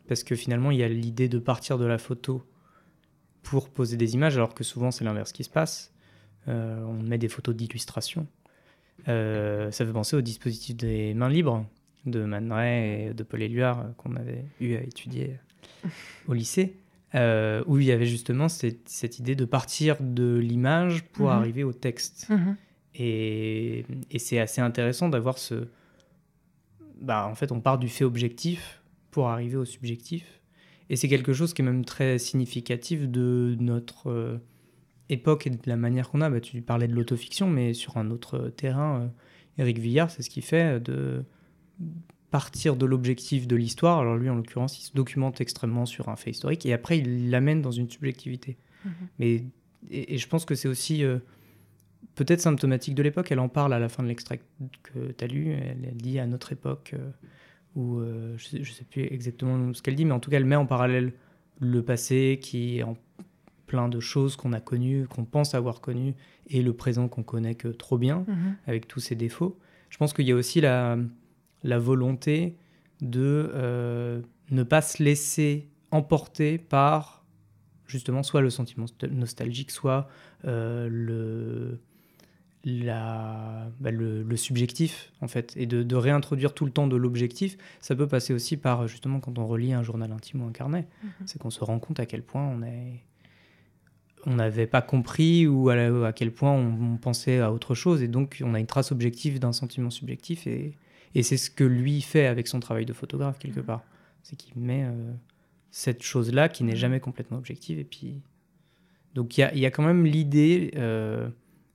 [0.07, 2.43] parce que finalement, il y a l'idée de partir de la photo
[3.43, 5.93] pour poser des images, alors que souvent c'est l'inverse qui se passe.
[6.47, 8.27] Euh, on met des photos d'illustration.
[9.07, 11.65] Euh, ça fait penser au dispositif des mains libres
[12.05, 15.37] de Man Ray et de Paul Éluard qu'on avait eu à étudier
[16.27, 16.77] au lycée,
[17.15, 21.33] euh, où il y avait justement cette, idée de partir de l'image pour mhm.
[21.33, 22.27] arriver au texte.
[22.29, 22.55] Mhm.
[22.95, 23.85] Et,
[24.17, 25.67] c'est assez intéressant d'avoir ce...
[27.01, 28.81] Bah, en fait, on part du fait objectif
[29.11, 30.41] pour arriver au subjectif.
[30.93, 34.37] Et c'est quelque chose qui est même très significatif de notre euh,
[35.09, 36.29] époque et de la manière qu'on a.
[36.29, 39.11] Bah, tu parlais de l'autofiction, mais sur un autre terrain,
[39.57, 41.25] Eric euh, Villard, c'est ce qu'il fait de
[42.29, 44.01] partir de l'objectif de l'histoire.
[44.01, 47.31] Alors lui, en l'occurrence, il se documente extrêmement sur un fait historique et après, il
[47.31, 48.55] l'amène dans une subjectivité.
[48.85, 48.91] Mhm.
[49.17, 49.45] Mais,
[49.89, 51.17] et, je pense que c'est aussi euh,
[52.13, 53.31] peut-être symptomatique de l'époque.
[53.31, 54.41] Elle en parle à la fin de l'extrait
[54.83, 55.53] que tu as lu.
[55.53, 57.09] Elle, dit à notre époque, euh,
[57.75, 60.45] où euh, je ne sais, plus exactement ce qu'elle dit, mais en tout cas, elle
[60.45, 61.13] met en parallèle
[61.59, 62.97] le passé qui est en
[63.67, 66.13] plein de choses qu'on a connues, qu'on pense avoir connues,
[66.47, 68.55] et le présent qu'on connaît que trop bien, mhm.
[68.67, 69.57] avec tous ses défauts.
[69.89, 70.97] Je pense qu'il y a aussi la
[71.63, 72.57] la volonté
[73.01, 74.21] de euh,
[74.51, 77.25] ne pas se laisser emporter par
[77.85, 80.07] justement soit le sentiment nostalgique, soit
[80.45, 81.79] euh, le,
[82.63, 87.57] la, bah, le, subjectif en fait, et de, réintroduire tout le temps de l'objectif.
[87.79, 90.87] Ça peut passer aussi par justement quand on relit un journal intime ou un carnet,
[91.03, 91.11] mhm.
[91.25, 93.03] c'est qu'on se rend compte à quel point on est
[94.25, 98.07] on n'avait pas compris ou à, quel point on, on, pensait à autre chose et
[98.07, 100.77] donc on a une trace objective d'un sentiment subjectif et,
[101.15, 103.65] et c'est ce que lui fait avec son travail de photographe, quelque mm.
[103.65, 103.83] part.
[104.23, 104.87] C'est qu'il met
[105.71, 107.77] cette chose-là qui n'est jamais complètement objective.
[107.77, 108.21] Et puis,
[109.13, 110.71] donc il y a, y a, quand même l'idée,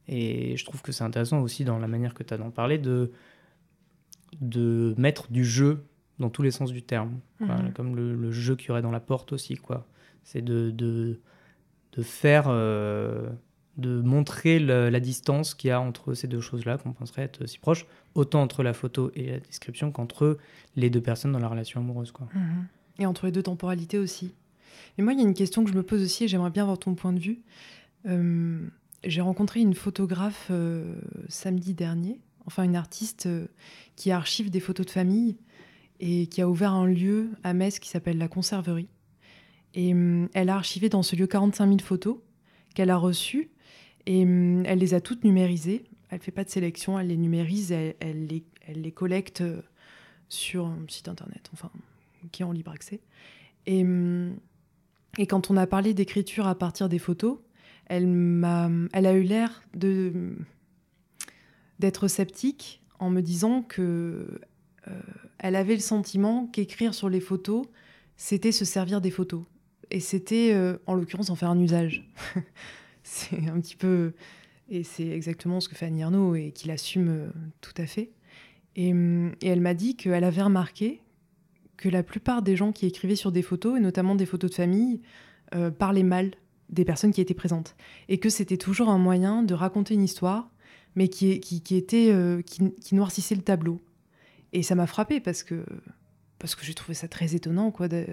[0.09, 2.79] et je trouve que c'est intéressant aussi dans la manière que tu as d'en parler,
[2.79, 3.13] de,
[4.41, 5.85] de mettre du jeu
[6.19, 7.21] dans tous les sens du terme.
[7.41, 7.73] Mhm.
[7.75, 9.57] Comme le, jeu qu'il y aurait dans la porte aussi.
[9.57, 9.87] quoi.
[10.25, 11.21] C'est de, de,
[11.93, 13.29] de, faire, euh,
[13.77, 17.59] de montrer la distance qu'il y a entre ces deux choses-là, qu'on penserait être si
[17.59, 20.39] proches, autant entre la photo et la description qu'entre
[20.75, 22.13] les deux personnes dans la relation amoureuse.
[22.13, 22.29] Quoi.
[22.35, 22.67] Mhm.
[23.01, 24.35] Et entre les deux temporalités aussi.
[24.97, 26.63] Et moi, il y a une question que je me pose aussi, et j'aimerais bien
[26.65, 27.41] avoir ton point de vue.
[28.07, 28.67] Euh,
[29.05, 30.97] j'ai rencontré une photographe euh,
[31.29, 33.29] samedi dernier, enfin une artiste
[33.97, 35.37] qui archive des photos de famille
[36.01, 38.89] et qui a ouvert un lieu à Metz qui s'appelle la Conserverie.
[39.75, 42.19] Et hum, elle a archivé dans ce lieu 45 000 photos
[42.75, 43.51] qu'elle a reçues
[44.07, 45.85] et hum, elle les a toutes numérisées.
[46.11, 49.61] Elle fait pas de sélection, elle les numérise, elle, les, collecte euh,
[50.31, 51.71] sur un site internet, enfin,
[52.33, 53.01] qui est en libre accès.
[53.67, 53.85] Et,
[55.19, 57.39] et quand on a parlé d'écriture à partir des photos,
[57.89, 59.63] elle, a eu l'air
[61.79, 64.41] d'être sceptique en me disant que
[64.89, 65.01] euh,
[65.39, 67.67] elle avait le sentiment qu'écrire sur les photos,
[68.17, 69.45] c'était se servir des photos.
[69.91, 72.07] Et c'était, euh, en l'occurrence, en faire un usage.
[73.03, 74.13] c'est un petit peu.
[74.69, 77.29] Et c'est exactement ce que fait Annie Arnaud et qu'il assume euh,
[77.61, 78.11] tout à fait.
[78.77, 81.01] Et, elle m'a dit qu'elle avait remarqué
[81.77, 84.55] que la plupart des gens qui écrivaient sur des photos, et notamment des photos de
[84.55, 85.01] famille,
[85.79, 86.33] parlaient mal
[86.69, 87.77] des personnes qui étaient présentes.
[88.09, 90.51] Et que c'était toujours un moyen de raconter une histoire,
[90.95, 92.15] mais qui, qui, était,
[92.45, 93.81] qui noircissait le tableau.
[94.53, 95.65] Et ça m'a frappé parce que,
[96.39, 98.07] parce que j'ai trouvé ça très étonnant quoi, de,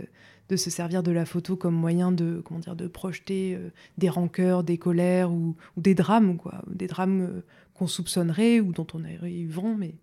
[0.50, 4.10] de, se servir de la photo comme moyen de, comment dire, de projeter euh, des
[4.10, 7.42] rancœurs, des colères ou, des drames, quoi, des drames euh,
[7.74, 9.76] qu'on soupçonnerait ou dont on aurait eu vent.
[9.76, 9.96] Mais...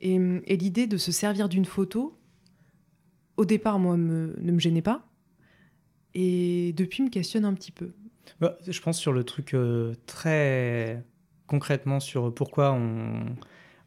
[0.00, 2.18] Et, et l'idée de se servir d'une photo,
[3.36, 5.09] au départ, moi, ne me gênait pas.
[6.14, 7.92] Et depuis, me questionne un petit peu.
[8.40, 11.04] Bah, je pense sur le truc euh, très
[11.46, 13.24] concrètement sur pourquoi on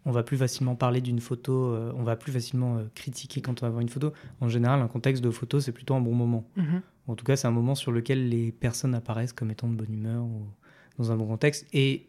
[0.05, 3.63] on va plus facilement parler d'une photo, euh, on va plus facilement euh, critiquer quand
[3.63, 4.11] on va voir une photo.
[4.41, 6.45] En général, un contexte de photo, c'est plutôt un bon moment.
[6.57, 6.81] Mhm.
[7.07, 9.93] En tout cas, c'est un moment sur lequel les personnes apparaissent comme étant de bonne
[9.93, 10.45] humeur ou
[10.97, 11.65] dans un bon contexte.
[11.73, 12.07] Et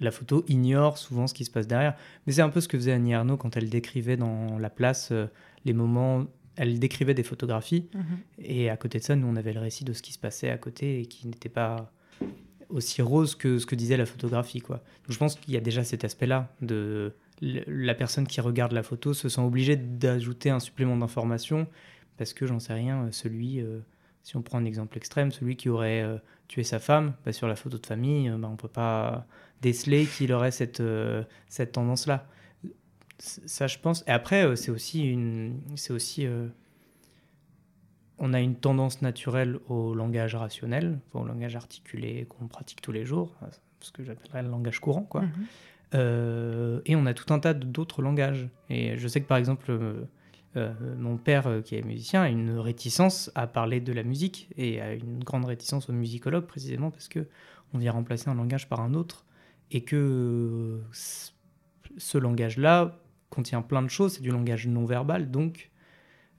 [0.00, 1.94] la photo ignore souvent ce qui se passe derrière.
[2.26, 5.10] Mais c'est un peu ce que faisait Annie Arnaud quand elle décrivait dans La Place
[5.12, 5.26] euh,
[5.64, 6.26] les moments.
[6.56, 7.88] Elle décrivait des photographies.
[7.94, 8.04] Mhm.
[8.38, 10.50] Et à côté de ça, nous, on avait le récit de ce qui se passait
[10.50, 11.92] à côté et qui n'était pas
[12.68, 14.60] aussi rose que ce que disait la photographie.
[14.60, 14.76] Quoi.
[14.76, 18.82] Donc, je pense qu'il y a déjà cet aspect-là de la personne qui regarde la
[18.82, 21.66] photo se sent obligée d'ajouter un supplément d'information
[22.16, 23.80] parce que j'en sais rien, euh, celui, euh,
[24.22, 26.16] si on prend un exemple extrême, celui qui aurait euh,
[26.48, 29.26] tué sa femme, bah, sur la photo de famille, bah, on ne peut pas
[29.62, 30.82] déceler qu'il aurait cette,
[31.48, 32.26] cette tendance-là.
[33.18, 34.04] Ça, je pense.
[34.06, 35.60] Et après, c'est aussi une.
[35.74, 36.26] C'est aussi.
[38.18, 43.04] on a une tendance naturelle au langage rationnel, au langage articulé qu'on pratique tous les
[43.04, 43.34] jours,
[43.80, 45.22] ce que j'appellerais le langage courant, quoi.
[45.94, 48.48] Euh, et on a tout un tas d'autres langages.
[48.68, 50.04] Et je sais que par exemple, euh,
[50.56, 54.80] euh, mon père, qui est musicien, a une réticence à parler de la musique et
[54.80, 57.26] a une grande réticence aux musicologues précisément parce que
[57.74, 59.24] on vient remplacer un langage par un autre
[59.70, 62.98] et que ce langage-là
[63.30, 65.70] contient plein de choses, c'est du langage non verbal, donc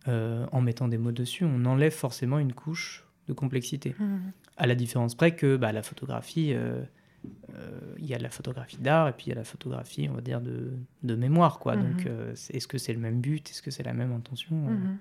[0.07, 3.93] en mettant des mots dessus, on enlève forcément une couche de complexité.
[3.99, 4.17] Mmh.
[4.55, 6.55] À la différence près que bah, la photographie,
[7.55, 10.13] euh, il y a la photographie d'art et puis il y a la photographie, on
[10.13, 10.73] va dire, de,
[11.03, 11.59] de mémoire.
[11.59, 11.75] Quoi.
[11.75, 12.07] Donc, mhm.
[12.07, 13.49] euh, est-ce que c'est le même but?
[13.49, 14.55] Est-ce que c'est la même intention?
[14.55, 14.71] Euh?
[14.71, 14.97] mhm.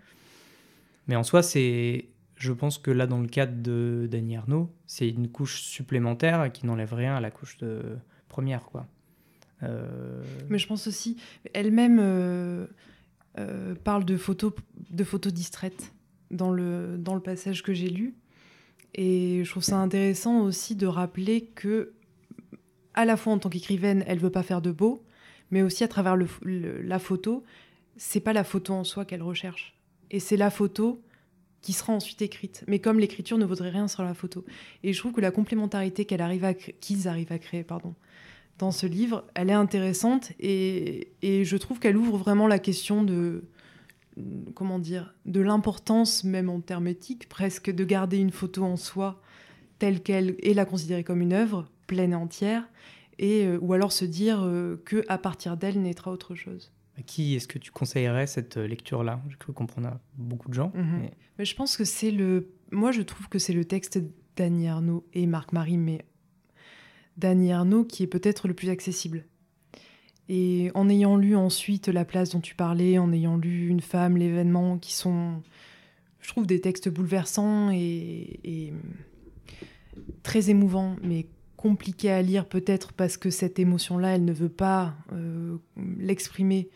[1.08, 2.08] Mais en soi, c'est.
[2.36, 6.66] Je pense que là, dans le cadre de Dany Arnaud, c'est une couche supplémentaire qui
[6.66, 7.96] n'enlève rien à la couche de
[8.28, 8.86] première, quoi.
[9.62, 11.16] Mais je pense aussi,
[11.54, 12.66] elle-même
[13.84, 14.52] parle de photos,
[14.90, 15.92] de photos distraites
[16.30, 18.14] dans le, dans le passage que j'ai lu.
[18.94, 21.92] Et je trouve ça intéressant aussi de rappeler que
[22.94, 25.04] à la fois en tant qu'écrivaine, elle veut pas faire de beau,
[25.50, 27.44] mais aussi à travers la photo,
[27.96, 29.76] c'est pas la photo en soi qu'elle recherche.
[30.10, 31.02] Et c'est la photo
[31.60, 32.64] qui sera ensuite écrite.
[32.68, 34.44] Mais comme l'écriture ne vaudrait rien sur la photo.
[34.82, 37.94] Et je trouve que la complémentarité qu'elle arrive à qu'ils arrivent à créer, pardon,
[38.58, 43.02] dans ce livre, elle est intéressante et, et je trouve qu'elle ouvre vraiment la question
[43.02, 43.44] de
[44.54, 49.20] comment dire de l'importance même en termes éthiques presque de garder une photo en soi
[49.78, 52.68] telle qu'elle et la considérer comme une œuvre pleine et entière,
[53.18, 56.72] et, euh, ou alors se dire euh, que à partir d'elle naîtra autre chose.
[56.98, 59.22] À qui est-ce que tu conseillerais cette euh, lecture-là?
[59.28, 60.72] J'ai cru comprendre à beaucoup de gens.
[60.74, 61.08] Mhm.
[61.38, 61.44] mais...
[61.44, 62.50] je pense que c'est le.
[62.72, 64.00] Moi, je trouve que c'est le texte
[64.36, 66.04] d'Annie Arnaud et Marc-Marie, mais
[67.16, 69.24] d'Annie Arnaud qui est peut-être le plus accessible.
[70.28, 74.16] Et en ayant lu ensuite La place dont tu parlais, en ayant lu Une femme,
[74.16, 75.42] l'événement, qui sont
[76.26, 78.72] je trouve des textes bouleversants et,
[80.24, 84.96] très émouvants, mais compliqués à lire peut-être parce que cette émotion-là, elle ne veut pas
[85.12, 85.56] euh,
[85.98, 86.68] l'exprimer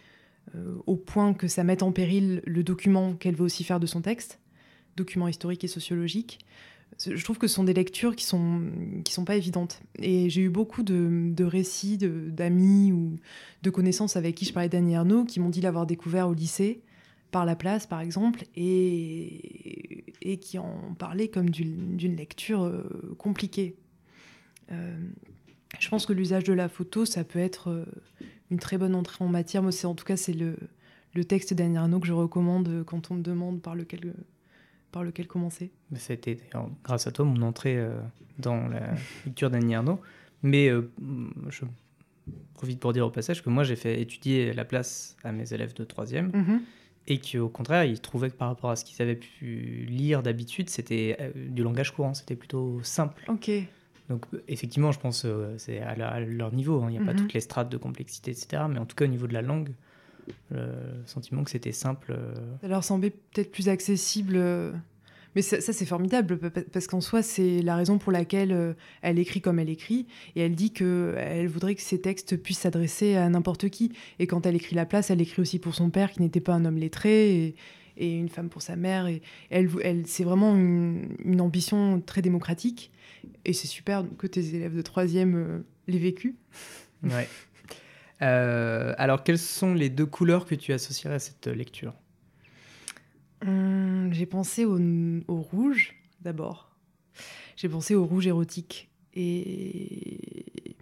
[0.54, 3.86] euh, au point que ça mette en péril le document qu'elle veut aussi faire de
[3.86, 4.38] son texte,
[4.96, 6.38] document historique et sociologique.
[6.98, 8.62] Je trouve que ce sont des lectures qui sont
[9.04, 9.80] qui sont pas évidentes.
[9.98, 13.16] Et j'ai eu beaucoup de, de récits d'amis ou
[13.62, 16.82] de connaissances avec qui je parlais d'Annie Ernaux qui m'ont dit l'avoir découvert au lycée
[17.30, 23.76] par la place, par exemple, et, et qui en parlaient comme d'une lecture euh, compliquée.
[24.72, 24.98] Euh,
[25.78, 27.84] je pense que l'usage de la photo, ça peut être euh,
[28.50, 29.62] une très bonne entrée en matière.
[29.62, 30.56] Moi, en tout cas, c'est le,
[31.14, 34.14] le texte d'Annie Arnaud que je recommande quand on me demande par lequel,
[34.92, 35.70] par lequel commencer?
[35.94, 36.38] C'était
[36.84, 37.80] grâce à toi mon entrée
[38.38, 38.94] dans la
[39.26, 40.00] lecture d'Annie Arnaud.
[40.42, 40.70] Mais
[41.48, 41.64] je
[42.54, 45.74] profite pour dire au passage que moi, j'ai fait étudier la place à mes élèves
[45.74, 46.28] de troisième.
[46.28, 46.60] Mm
[47.06, 50.70] et qu'au contraire, ils trouvaient que par rapport à ce qu'ils avaient pu lire d'habitude,
[50.70, 53.24] c'était euh, du langage courant, c'était plutôt simple.
[53.28, 53.50] Ok.
[54.08, 56.86] Donc effectivement, je pense que euh, c'est à, leur niveau, hein.
[56.88, 57.20] il n'y a pas mhm.
[57.20, 58.64] toutes les strates de complexité, etc.
[58.68, 59.70] Mais en tout cas, au niveau de la langue,
[60.50, 60.72] le
[61.06, 62.12] sentiment que c'était simple.
[62.16, 64.38] Euh, Ça leur semblait peut-être plus accessible
[65.36, 66.38] mais ça, c'est formidable,
[66.72, 70.40] parce qu'en soi, c'est la raison pour laquelle euh, elle écrit comme elle écrit, et
[70.40, 73.92] elle dit qu'elle voudrait que ses textes puissent s'adresser à n'importe qui.
[74.18, 76.54] Et quand elle écrit La Place, elle écrit aussi pour son père, qui n'était pas
[76.54, 77.54] un homme lettré,
[77.96, 79.06] et, une femme pour sa mère.
[79.06, 79.20] Et
[79.50, 82.90] elle, elle, c'est vraiment une, ambition très démocratique,
[83.44, 86.34] et c'est super que tes élèves de troisième euh, l'aient vécu.
[87.04, 87.28] Ouais.
[88.22, 91.94] Euh, alors, quelles sont les deux couleurs que tu associerais à cette lecture?
[93.46, 94.76] Hum, j'ai pensé au,
[95.28, 96.76] rouge d'abord.
[97.56, 98.90] J'ai pensé au rouge érotique.
[99.14, 100.76] Et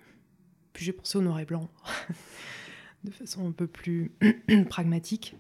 [0.72, 1.70] puis j'ai pensé au noir et blanc,
[3.05, 4.12] de façon un peu plus
[4.68, 5.36] pragmatique.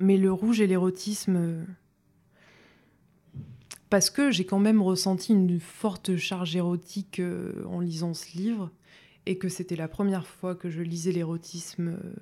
[0.00, 1.64] Mais le rouge et l'érotisme,
[3.88, 8.70] parce que j'ai quand même ressenti une forte charge érotique euh, en lisant ce livre,
[9.26, 12.14] et que c'était la première fois que je lisais l'érotisme euh,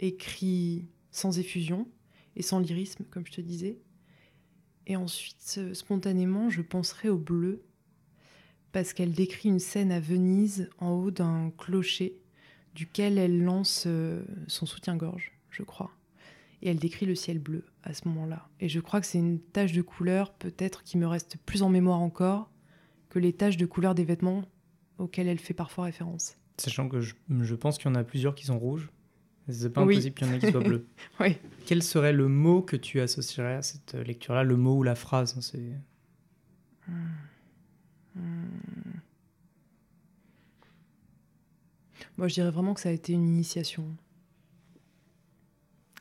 [0.00, 1.88] écrit sans effusion
[2.36, 3.78] et sans lyrisme, comme je te disais.
[4.86, 7.62] Et ensuite, spontanément, je penserai au bleu,
[8.72, 12.18] parce qu'elle décrit une scène à Venise en haut d'un clocher,
[12.74, 15.90] duquel elle lance euh, son soutien-gorge, je crois.
[16.62, 18.48] Et elle décrit le ciel bleu à ce moment-là.
[18.60, 21.68] Et je crois que c'est une tache de couleur, peut-être, qui me reste plus en
[21.68, 22.50] mémoire encore
[23.08, 24.44] que les taches de couleur des vêtements
[24.98, 26.36] auxquels elle fait parfois référence.
[26.58, 28.90] Sachant que je, je pense qu'il y en a plusieurs qui sont rouges.
[29.48, 30.86] C'est pas impossible qu'il y en ait qui soient bleus.
[31.20, 31.38] oui.
[31.64, 35.34] Quel serait le mot que tu associerais à cette lecture-là Le mot ou la phrase
[35.36, 35.72] hein, c'est...
[42.16, 43.96] Moi, je dirais vraiment que ça a été une initiation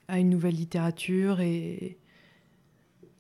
[0.07, 1.97] à une nouvelle littérature et,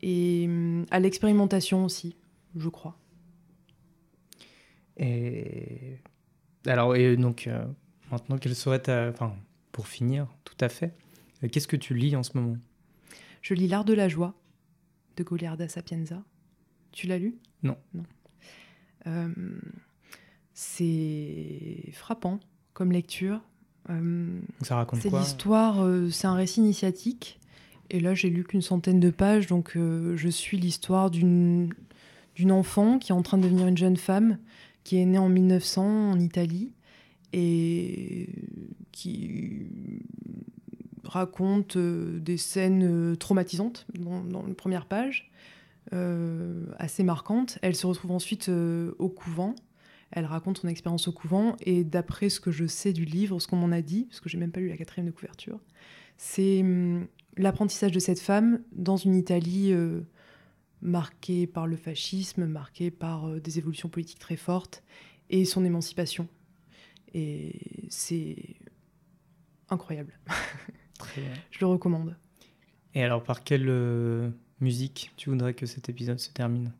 [0.01, 2.15] et hum, à l'expérimentation aussi,
[2.55, 2.97] je crois.
[4.97, 5.99] Et
[6.65, 7.65] alors, et donc, euh,
[8.11, 9.09] maintenant, quelle serait ta.
[9.09, 9.33] Enfin,
[9.71, 10.93] pour finir, tout à fait.
[11.43, 12.57] Euh, qu'est-ce que tu lis en ce moment?
[13.41, 14.33] Je lis L'art de la joie
[15.15, 16.23] de Goliarda Sapienza.
[16.91, 17.37] Tu l'as lu?
[17.63, 17.77] Non.
[17.93, 18.03] non.
[19.05, 19.29] Euh,
[20.53, 22.39] c'est frappant
[22.73, 23.41] comme lecture.
[24.63, 25.09] Ça raconte quoi?
[25.09, 27.39] C'est l'histoire, c'est un récit initiatique.
[27.89, 31.69] Et là, j'ai lu qu'une centaine de pages, donc je suis l'histoire d'une
[32.37, 34.37] d'une enfant qui est en train de devenir une jeune femme,
[34.87, 36.71] qui est née en 1900 en Italie
[37.33, 38.29] et
[38.93, 39.67] qui
[41.03, 45.29] raconte euh, des scènes euh, traumatisantes dans, dans la première page,
[45.91, 47.59] euh, assez marquantes.
[47.61, 49.55] Elle se retrouve ensuite au couvent.
[50.11, 53.47] Elle raconte son expérience au couvent et d'après ce que je sais du livre, ce
[53.49, 55.59] qu'on m'en a dit, parce que j'ai même pas lu la quatrième de couverture,
[56.15, 59.73] c'est hum, l'apprentissage de cette femme dans une Italie
[60.81, 64.83] marquée par le fascisme, marquée par des évolutions politiques très fortes
[65.29, 66.27] et son émancipation
[67.13, 68.55] et c'est
[69.69, 70.19] incroyable.
[70.99, 71.31] Très bien.
[71.51, 72.15] Je le recommande.
[72.93, 76.73] Et alors, par quelle euh, musique tu voudrais que cet épisode se termine?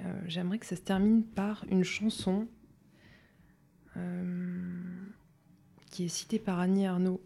[0.00, 2.48] Euh, J'aimerais que ça se termine par une chanson
[3.96, 5.06] euh,
[5.90, 7.20] qui est citée par Annie Arnaud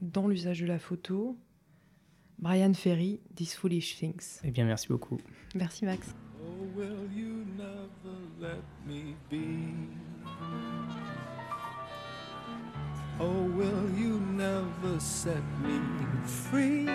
[0.00, 1.36] dans l'usage de la photo.
[2.42, 4.40] Brian Ferry, These Foolish Things.
[4.42, 5.20] Eh bien, merci beaucoup.
[5.54, 6.12] Merci, Max.
[6.40, 9.72] Oh, will you never let me be?
[13.20, 15.78] Oh, will you never set me
[16.26, 16.86] free?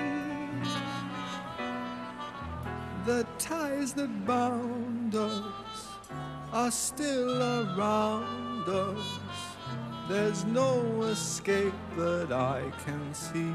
[3.06, 5.88] The ties that bound us
[6.52, 9.20] are still around us.
[10.10, 13.54] There's no escape that I can see.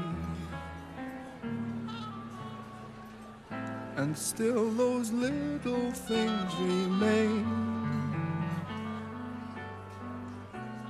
[4.03, 7.45] And still those little things remain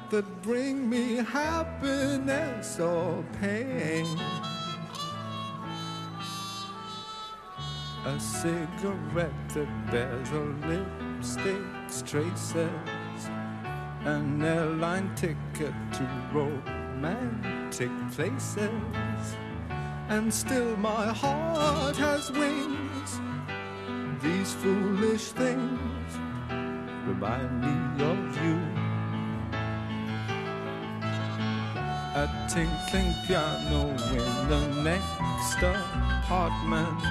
[0.09, 4.07] that bring me happiness or pain.
[8.05, 13.29] A cigarette that bears a lipstick's traces,
[14.05, 16.03] an airline ticket to
[16.33, 19.35] romantic places,
[20.09, 22.82] and still my heart has wings.
[24.23, 26.17] These foolish things
[27.05, 28.57] remind me of you.
[32.15, 37.03] A tinkling piano in the next apartment.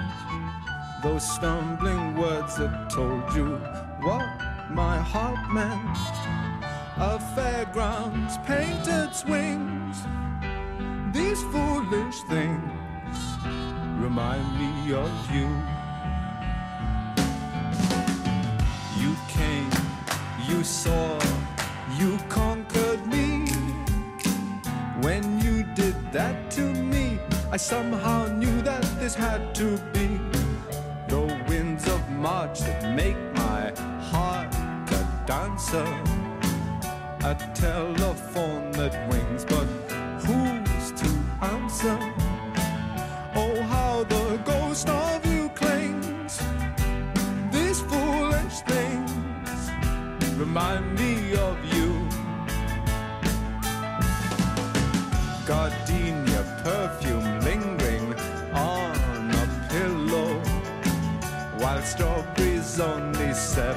[1.03, 3.57] Those stumbling words that told you
[4.01, 4.27] what
[4.71, 5.99] my heart meant.
[6.97, 9.99] A fairground's painted swings.
[11.13, 13.21] These foolish things
[14.01, 15.82] remind me of you.
[20.53, 21.19] You saw,
[21.99, 23.47] you conquered me.
[25.01, 27.19] When you did that to me,
[27.51, 30.09] I somehow knew that this had to be
[31.09, 33.73] the winds of March that make my
[34.11, 34.55] heart
[34.99, 35.89] a dancer.
[37.25, 39.67] A telephone that rings, but
[40.25, 41.11] who's to
[41.55, 41.99] answer?
[43.35, 45.22] Oh, how the ghost of
[50.53, 51.91] remind me of you.
[55.47, 58.13] Gardenia perfume lingering
[58.53, 60.35] on a pillow,
[61.57, 63.72] while strawberries only seven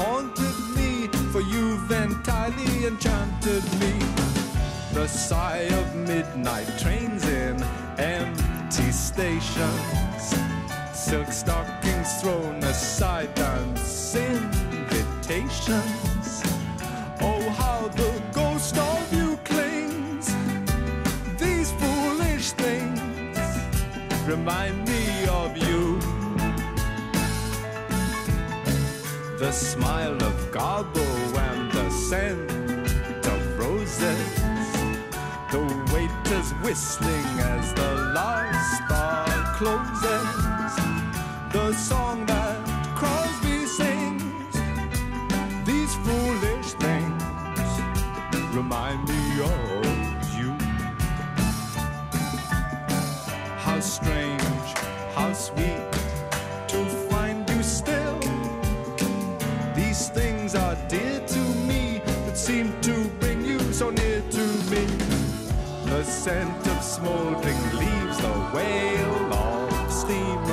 [0.00, 3.92] haunted me, for you've entirely enchanted me.
[4.94, 7.62] The sigh of midnight trains in
[7.98, 10.22] empty stations,
[10.94, 15.72] silk stockings thrown aside, dance invitations.
[17.20, 20.26] Oh, how the ghost of you clings.
[21.38, 23.00] These foolish things
[24.26, 25.09] remind me
[29.40, 31.00] The smile of Garbo
[31.48, 32.50] and the scent
[33.26, 34.34] of roses.
[35.50, 35.62] The
[35.94, 40.76] waiters whistling as the last bar closes.
[41.54, 42.39] The song that
[63.80, 64.84] so near to me.
[65.86, 70.49] The scent of smoldering leaves, the wail of steam